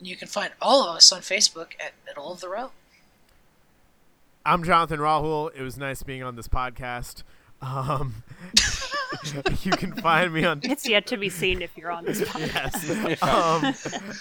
[0.00, 2.72] you can find all of us on Facebook at Middle of the Row.
[4.44, 5.50] I'm Jonathan Rahul.
[5.54, 7.22] It was nice being on this podcast.
[7.60, 8.24] Um,
[9.62, 10.60] you can find me on.
[10.64, 12.88] It's yet to be seen if you're on this podcast.
[12.88, 13.22] Yes.
[13.22, 13.74] Um,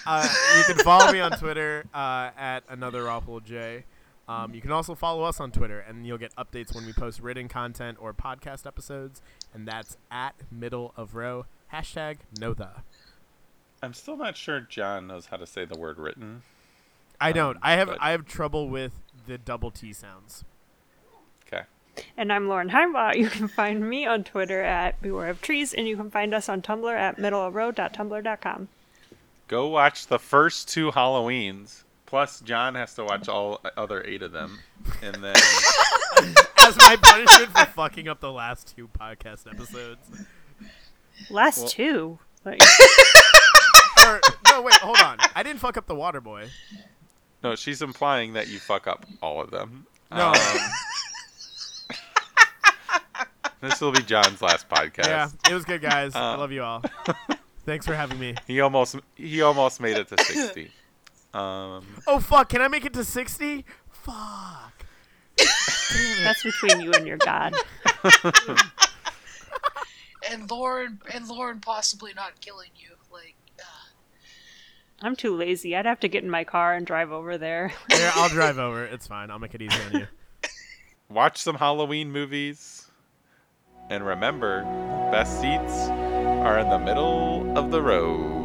[0.06, 3.84] uh, you can follow me on Twitter uh, at another Rahul J.
[4.28, 7.20] Um, you can also follow us on Twitter, and you'll get updates when we post
[7.20, 9.22] written content or podcast episodes,
[9.54, 12.70] and that's at middle of row hashtag know the.
[13.82, 16.44] I'm still not sure John knows how to say the word written.
[17.20, 17.58] I don't.
[17.58, 18.94] Um, I have but- I have trouble with
[19.26, 20.44] the double T sounds.
[21.48, 21.64] Okay.
[22.18, 23.16] And I'm Lauren Heimbaugh.
[23.16, 26.48] You can find me on Twitter at Beware of Trees, and you can find us
[26.50, 28.68] on Tumblr at middleofrow.tumblr.com.
[29.48, 31.84] Go watch the first two Halloweens.
[32.06, 34.60] Plus, John has to watch all other eight of them,
[35.02, 35.36] and then
[36.60, 40.00] As my punishment for fucking up the last two podcast episodes.
[41.30, 42.20] Last Well- two.
[42.46, 42.60] Like,
[44.08, 44.20] Or,
[44.50, 45.18] no, wait, hold on.
[45.36, 46.48] I didn't fuck up the water boy.
[47.44, 49.86] No, she's implying that you fuck up all of them.
[50.12, 50.28] No.
[50.32, 50.36] Um,
[53.62, 55.06] this will be John's last podcast.
[55.08, 56.16] Yeah, it was good, guys.
[56.16, 56.84] I Uh, love you all.
[57.66, 58.36] Thanks for having me.
[58.48, 60.72] He almost he almost made it to sixty.
[61.34, 62.50] Um, Oh fuck!
[62.50, 63.64] Can I make it to sixty?
[63.90, 64.86] Fuck.
[65.38, 67.56] that's between you and your God.
[70.30, 72.90] And Lauren and Lauren possibly not killing you.
[73.12, 73.36] Like,
[75.02, 75.76] I'm too lazy.
[75.76, 77.74] I'd have to get in my car and drive over there.
[77.92, 78.84] Here, I'll drive over.
[78.86, 79.32] It's fine.
[79.32, 80.08] I'll make it easy on you.
[81.10, 82.86] watch some Halloween movies,
[83.90, 84.64] and remember,
[85.12, 88.41] best seats are in the middle of the road.